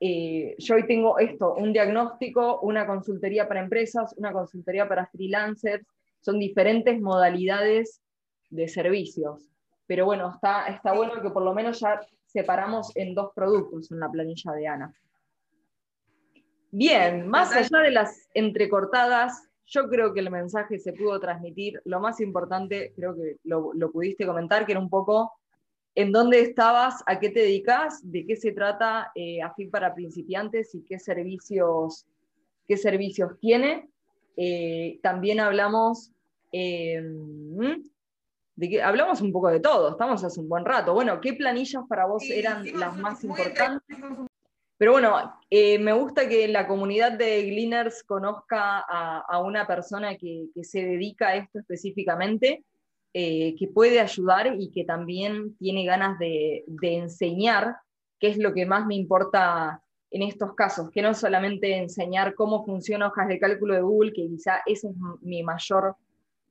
eh, 0.00 0.54
yo 0.58 0.76
hoy 0.76 0.86
tengo 0.86 1.18
esto, 1.18 1.54
un 1.54 1.74
diagnóstico, 1.74 2.60
una 2.60 2.86
consultoría 2.86 3.46
para 3.46 3.60
empresas, 3.60 4.14
una 4.16 4.32
consultoría 4.32 4.88
para 4.88 5.06
freelancers, 5.06 5.86
son 6.22 6.38
diferentes 6.38 6.98
modalidades 7.00 8.00
de 8.50 8.68
servicios. 8.68 9.48
Pero 9.86 10.04
bueno, 10.04 10.30
está, 10.34 10.66
está 10.66 10.92
bueno 10.92 11.20
que 11.22 11.30
por 11.30 11.42
lo 11.42 11.54
menos 11.54 11.80
ya 11.80 12.00
separamos 12.26 12.94
en 12.94 13.14
dos 13.14 13.30
productos 13.34 13.90
en 13.90 14.00
la 14.00 14.10
planilla 14.10 14.52
de 14.52 14.66
Ana. 14.66 14.94
Bien, 16.72 17.26
más 17.26 17.52
allá 17.52 17.80
de 17.80 17.90
las 17.90 18.28
entrecortadas, 18.32 19.50
yo 19.66 19.88
creo 19.88 20.12
que 20.12 20.20
el 20.20 20.30
mensaje 20.30 20.78
se 20.78 20.92
pudo 20.92 21.18
transmitir. 21.18 21.80
Lo 21.84 22.00
más 22.00 22.20
importante, 22.20 22.92
creo 22.94 23.14
que 23.14 23.38
lo, 23.44 23.72
pudiste 23.92 24.26
comentar, 24.26 24.66
que 24.66 24.72
era 24.72 24.80
un 24.80 24.90
poco 24.90 25.32
en 25.96 26.12
dónde 26.12 26.40
estabas, 26.40 27.02
a 27.06 27.18
qué 27.18 27.30
te 27.30 27.40
dedicas, 27.40 28.00
de 28.04 28.24
qué 28.24 28.36
se 28.36 28.52
trata 28.52 29.10
eh, 29.16 29.42
AFIP 29.42 29.70
para 29.70 29.94
principiantes 29.94 30.74
y 30.74 30.84
qué 30.84 30.98
servicios, 31.00 32.06
qué 32.68 32.76
servicios 32.76 33.32
tiene. 33.40 33.90
Eh, 34.36 35.00
también 35.02 35.40
hablamos 35.40 36.12
eh, 36.52 37.02
hablamos 38.82 39.20
un 39.20 39.32
poco 39.32 39.48
de 39.48 39.60
todo, 39.60 39.90
estamos 39.90 40.22
hace 40.24 40.40
un 40.40 40.48
buen 40.48 40.64
rato. 40.64 40.92
Bueno, 40.94 41.20
¿qué 41.20 41.34
planillas 41.34 41.84
para 41.88 42.06
vos 42.06 42.22
eran 42.28 42.64
las 42.78 42.96
más 42.96 43.22
importantes? 43.24 43.96
Pero 44.80 44.92
bueno, 44.92 45.34
eh, 45.50 45.78
me 45.78 45.92
gusta 45.92 46.26
que 46.26 46.48
la 46.48 46.66
comunidad 46.66 47.12
de 47.12 47.42
Gleaners 47.42 48.02
conozca 48.02 48.78
a, 48.78 49.38
una 49.42 49.66
persona 49.66 50.16
que, 50.16 50.46
se 50.62 50.82
dedica 50.82 51.28
a 51.28 51.36
esto 51.36 51.58
específicamente, 51.58 52.64
eh, 53.12 53.54
que 53.58 53.68
puede 53.68 54.00
ayudar 54.00 54.56
y 54.58 54.70
que 54.70 54.84
también 54.84 55.54
tiene 55.58 55.84
ganas 55.84 56.18
de, 56.18 56.64
enseñar, 56.80 57.76
que 58.18 58.28
es 58.28 58.38
lo 58.38 58.54
que 58.54 58.64
más 58.64 58.86
me 58.86 58.94
importa 58.94 59.82
en 60.10 60.22
estos 60.22 60.54
casos, 60.54 60.90
que 60.90 61.02
no 61.02 61.12
solamente 61.12 61.76
enseñar 61.76 62.34
cómo 62.34 62.64
funciona 62.64 63.08
hojas 63.08 63.28
de 63.28 63.38
cálculo 63.38 63.74
de 63.74 63.82
Google, 63.82 64.14
que 64.14 64.28
quizá 64.28 64.62
ese 64.64 64.88
es 64.88 64.94
mi 65.20 65.42
mayor, 65.42 65.94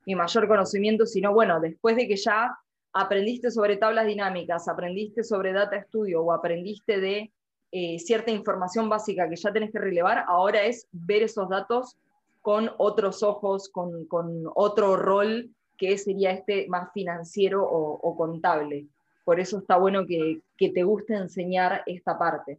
mi 0.06 0.14
mayor 0.14 0.48
conocimiento, 0.48 1.06
sino 1.06 1.32
bueno, 1.32 1.60
después 1.60 1.96
de 1.96 2.08
que 2.08 2.16
ya 2.16 2.56
aprendiste 2.92 3.50
sobre 3.50 3.76
tablas 3.76 4.06
dinámicas, 4.06 4.68
aprendiste 4.68 5.22
sobre 5.22 5.52
data 5.52 5.82
studio 5.82 6.22
o 6.22 6.32
aprendiste 6.32 7.00
de 7.00 7.32
eh, 7.72 7.98
cierta 8.00 8.30
información 8.30 8.88
básica 8.88 9.28
que 9.28 9.36
ya 9.36 9.52
tenés 9.52 9.70
que 9.70 9.78
relevar, 9.78 10.24
ahora 10.26 10.64
es 10.64 10.88
ver 10.90 11.22
esos 11.22 11.48
datos 11.48 11.96
con 12.42 12.70
otros 12.78 13.22
ojos, 13.22 13.68
con, 13.68 14.08
otro 14.54 14.96
rol 14.96 15.50
que 15.76 15.96
sería 15.98 16.32
este 16.32 16.66
más 16.68 16.92
financiero 16.92 17.62
o, 17.64 18.16
contable. 18.16 18.86
Por 19.24 19.38
eso 19.38 19.58
está 19.58 19.76
bueno 19.76 20.06
que, 20.06 20.40
que 20.56 20.70
te 20.70 20.82
guste 20.82 21.14
enseñar 21.14 21.82
esta 21.86 22.18
parte. 22.18 22.58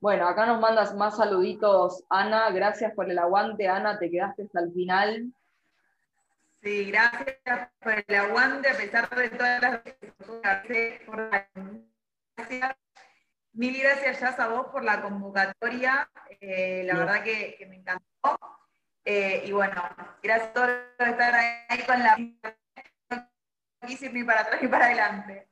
Bueno, 0.00 0.26
acá 0.26 0.46
nos 0.46 0.60
mandas 0.60 0.94
más 0.94 1.16
saluditos, 1.16 2.04
Ana. 2.08 2.50
Gracias 2.50 2.94
por 2.94 3.10
el 3.10 3.18
aguante, 3.18 3.68
Ana. 3.68 3.98
Te 3.98 4.10
quedaste 4.10 4.44
hasta 4.44 4.60
el 4.60 4.72
final. 4.72 5.32
Sí, 6.62 6.92
gracias 6.92 7.36
por 7.80 8.04
el 8.06 8.14
aguante, 8.14 8.70
a 8.70 8.76
pesar 8.76 9.10
de 9.10 9.30
todas 9.30 9.62
las 9.62 9.80
gracias. 12.36 12.76
Mil 13.52 13.82
gracias, 13.82 14.20
Jazz, 14.20 14.38
a 14.38 14.48
vos 14.48 14.68
por 14.68 14.84
la 14.84 15.02
convocatoria. 15.02 16.08
Eh, 16.40 16.84
la 16.86 16.94
verdad 16.98 17.24
que, 17.24 17.66
me 17.68 17.76
encantó. 17.76 18.38
Eh, 19.04 19.42
y 19.44 19.50
bueno, 19.50 19.82
gracias 20.22 20.50
a 20.50 20.52
todos 20.52 20.70
por 20.96 21.08
estar 21.08 21.34
ahí 21.34 21.82
con 21.84 21.98
la. 21.98 22.16
No 22.16 23.88
quise 23.88 24.10
ni 24.10 24.22
para 24.22 24.42
atrás 24.42 24.62
ni 24.62 24.68
para 24.68 24.86
adelante. 24.86 25.48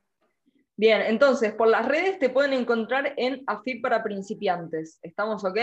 Bien, 0.77 1.03
entonces, 1.03 1.53
por 1.53 1.67
las 1.67 1.87
redes 1.87 2.21
te 2.21 2.31
pueden 2.31 2.53
encontrar 2.53 3.15
en 3.17 3.43
AFIP 3.49 3.83
para 3.83 4.05
principiantes. 4.05 5.01
¿Estamos 5.03 5.45
ok? 5.45 5.59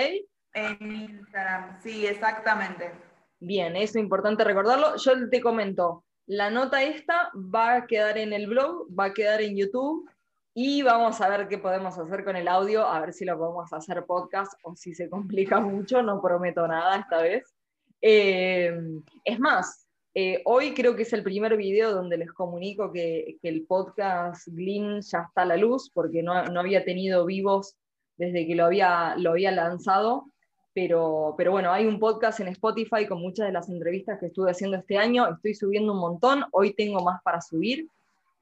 En 0.53 0.77
Instagram, 0.81 1.81
sí, 1.81 2.05
exactamente. 2.05 3.06
Bien, 3.39 3.75
es 3.75 3.95
importante 3.95 4.43
recordarlo. 4.43 4.95
Yo 4.97 5.29
te 5.29 5.41
comento, 5.41 6.03
la 6.25 6.49
nota 6.49 6.83
esta 6.83 7.31
va 7.35 7.75
a 7.75 7.87
quedar 7.87 8.17
en 8.17 8.33
el 8.33 8.47
blog, 8.47 8.87
va 8.97 9.05
a 9.05 9.13
quedar 9.13 9.41
en 9.41 9.55
YouTube 9.55 10.09
y 10.53 10.81
vamos 10.81 11.21
a 11.21 11.29
ver 11.29 11.47
qué 11.47 11.57
podemos 11.57 11.97
hacer 11.97 12.25
con 12.25 12.35
el 12.35 12.47
audio, 12.47 12.85
a 12.85 12.99
ver 12.99 13.13
si 13.13 13.25
lo 13.25 13.37
podemos 13.37 13.71
hacer 13.71 14.05
podcast 14.05 14.53
o 14.63 14.75
si 14.75 14.95
se 14.95 15.09
complica 15.09 15.59
mucho, 15.61 16.01
no 16.01 16.21
prometo 16.21 16.67
nada 16.67 16.97
esta 16.97 17.21
vez. 17.21 17.53
Eh, 18.01 18.75
es 19.23 19.39
más, 19.39 19.87
eh, 20.19 20.41
hoy 20.45 20.73
creo 20.73 20.95
que 20.95 21.03
es 21.03 21.13
el 21.13 21.21
primer 21.21 21.55
video 21.57 21.93
donde 21.93 22.17
les 22.17 22.31
comunico 22.31 22.91
que, 22.91 23.37
el 23.43 23.67
podcast 23.67 24.47
Glean 24.47 25.01
ya 25.01 25.19
está 25.27 25.43
a 25.43 25.45
la 25.45 25.57
luz, 25.57 25.91
porque 25.93 26.23
no, 26.23 26.33
había 26.33 26.83
tenido 26.83 27.23
vivos 27.23 27.77
desde 28.15 28.47
que 28.47 28.55
lo 28.55 28.65
había, 28.65 29.15
lo 29.15 29.29
había 29.29 29.51
lanzado. 29.51 30.31
Pero, 30.77 31.33
pero, 31.35 31.49
bueno, 31.49 31.71
hay 31.71 31.87
un 31.87 31.97
podcast 31.97 32.39
en 32.39 32.49
Spotify 32.49 33.07
con 33.07 33.19
muchas 33.19 33.47
de 33.47 33.51
las 33.51 33.67
entrevistas 33.67 34.19
que 34.19 34.27
estuve 34.27 34.51
haciendo 34.51 34.77
este 34.77 34.95
año. 34.95 35.27
Estoy 35.27 35.55
subiendo 35.55 35.93
un 35.93 35.99
montón, 35.99 36.43
hoy 36.51 36.75
tengo 36.75 37.03
más 37.03 37.19
para 37.23 37.41
subir. 37.41 37.89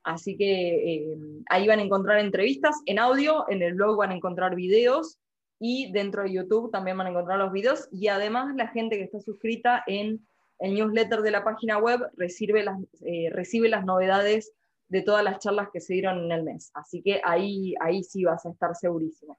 Así 0.03 0.35
que 0.35 1.05
eh, 1.13 1.17
ahí 1.47 1.65
van 1.65 1.79
a 1.79 1.83
encontrar 1.83 2.19
entrevistas 2.19 2.75
en 2.87 2.99
audio, 2.99 3.45
en 3.47 3.61
el 3.61 3.75
blog 3.75 3.95
van 3.95 4.11
a 4.11 4.15
encontrar 4.15 4.53
videos 4.53 5.17
y 5.61 5.93
dentro 5.93 6.23
de 6.23 6.33
YouTube 6.33 6.71
también 6.71 6.97
van 6.97 7.07
a 7.07 7.11
encontrar 7.11 7.39
los 7.39 7.53
videos. 7.53 7.87
Y 7.89 8.09
además 8.09 8.53
la 8.57 8.67
gente 8.67 8.97
que 8.97 9.03
está 9.03 9.21
suscrita 9.21 9.85
en 9.87 10.19
el 10.59 10.73
newsletter 10.73 11.21
de 11.21 11.31
la 11.31 11.45
página 11.45 11.77
web 11.77 12.01
recibe 12.17 12.63
las, 12.63 12.77
eh, 13.05 13.29
recibe 13.31 13.69
las 13.69 13.85
novedades 13.85 14.51
de 14.89 15.01
todas 15.03 15.23
las 15.23 15.39
charlas 15.39 15.69
que 15.71 15.79
se 15.79 15.93
dieron 15.93 16.25
en 16.25 16.33
el 16.33 16.43
mes. 16.43 16.69
Así 16.73 17.01
que 17.01 17.21
ahí, 17.23 17.75
ahí 17.79 18.03
sí 18.03 18.25
vas 18.25 18.45
a 18.45 18.49
estar 18.49 18.75
segurísimo. 18.75 19.37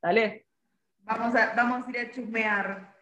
¿Dale? 0.00 0.46
Vamos 1.02 1.34
a, 1.34 1.54
vamos 1.54 1.86
a 1.86 1.90
ir 1.90 1.98
a 1.98 2.10
chusmear. 2.10 2.94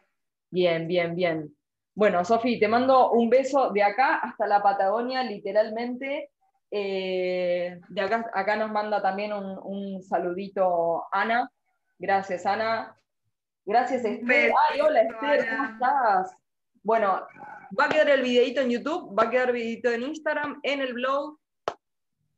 Bien, 0.50 0.86
bien, 0.88 1.14
bien. 1.14 1.54
Bueno, 1.94 2.24
Sofi, 2.24 2.58
te 2.58 2.68
mando 2.68 3.10
un 3.10 3.28
beso 3.28 3.70
de 3.70 3.82
acá 3.82 4.16
hasta 4.16 4.46
la 4.46 4.62
Patagonia, 4.62 5.22
literalmente. 5.22 6.30
Eh, 6.70 7.80
de 7.88 8.00
acá, 8.00 8.30
acá 8.32 8.56
nos 8.56 8.70
manda 8.70 9.02
también 9.02 9.32
un, 9.32 9.58
un 9.62 10.02
saludito 10.02 11.04
Ana. 11.12 11.50
Gracias, 11.98 12.46
Ana. 12.46 12.96
Gracias, 13.64 14.04
Esther. 14.04 14.52
Ay, 14.70 14.80
hola, 14.80 15.02
Esther, 15.02 15.48
¿cómo 15.50 15.64
estás? 15.64 16.36
Bueno, 16.82 17.26
va 17.78 17.84
a 17.84 17.88
quedar 17.88 18.08
el 18.10 18.22
videito 18.22 18.60
en 18.60 18.70
YouTube, 18.70 19.18
va 19.18 19.24
a 19.24 19.30
quedar 19.30 19.48
el 19.48 19.56
videito 19.56 19.90
en 19.90 20.04
Instagram, 20.04 20.60
en 20.62 20.80
el 20.80 20.94
blog 20.94 21.38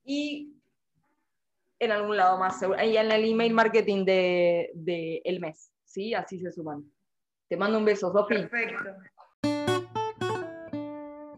y 0.03 0.60
en 1.81 1.93
algún 1.93 2.17
lado 2.17 2.39
más, 2.39 2.61
y 2.63 2.97
en 2.97 3.11
el 3.11 3.25
email 3.25 3.55
marketing 3.55 4.05
del 4.05 4.69
de, 4.75 5.23
el 5.25 5.41
mes, 5.41 5.73
¿sí? 5.85 6.15
Así 6.15 6.39
se 6.39 6.53
suman. 6.53 6.85
Te 7.49 7.57
mando 7.57 7.79
un 7.79 7.85
beso, 7.85 8.13
Sofi. 8.13 8.35
Perfecto. 8.35 8.91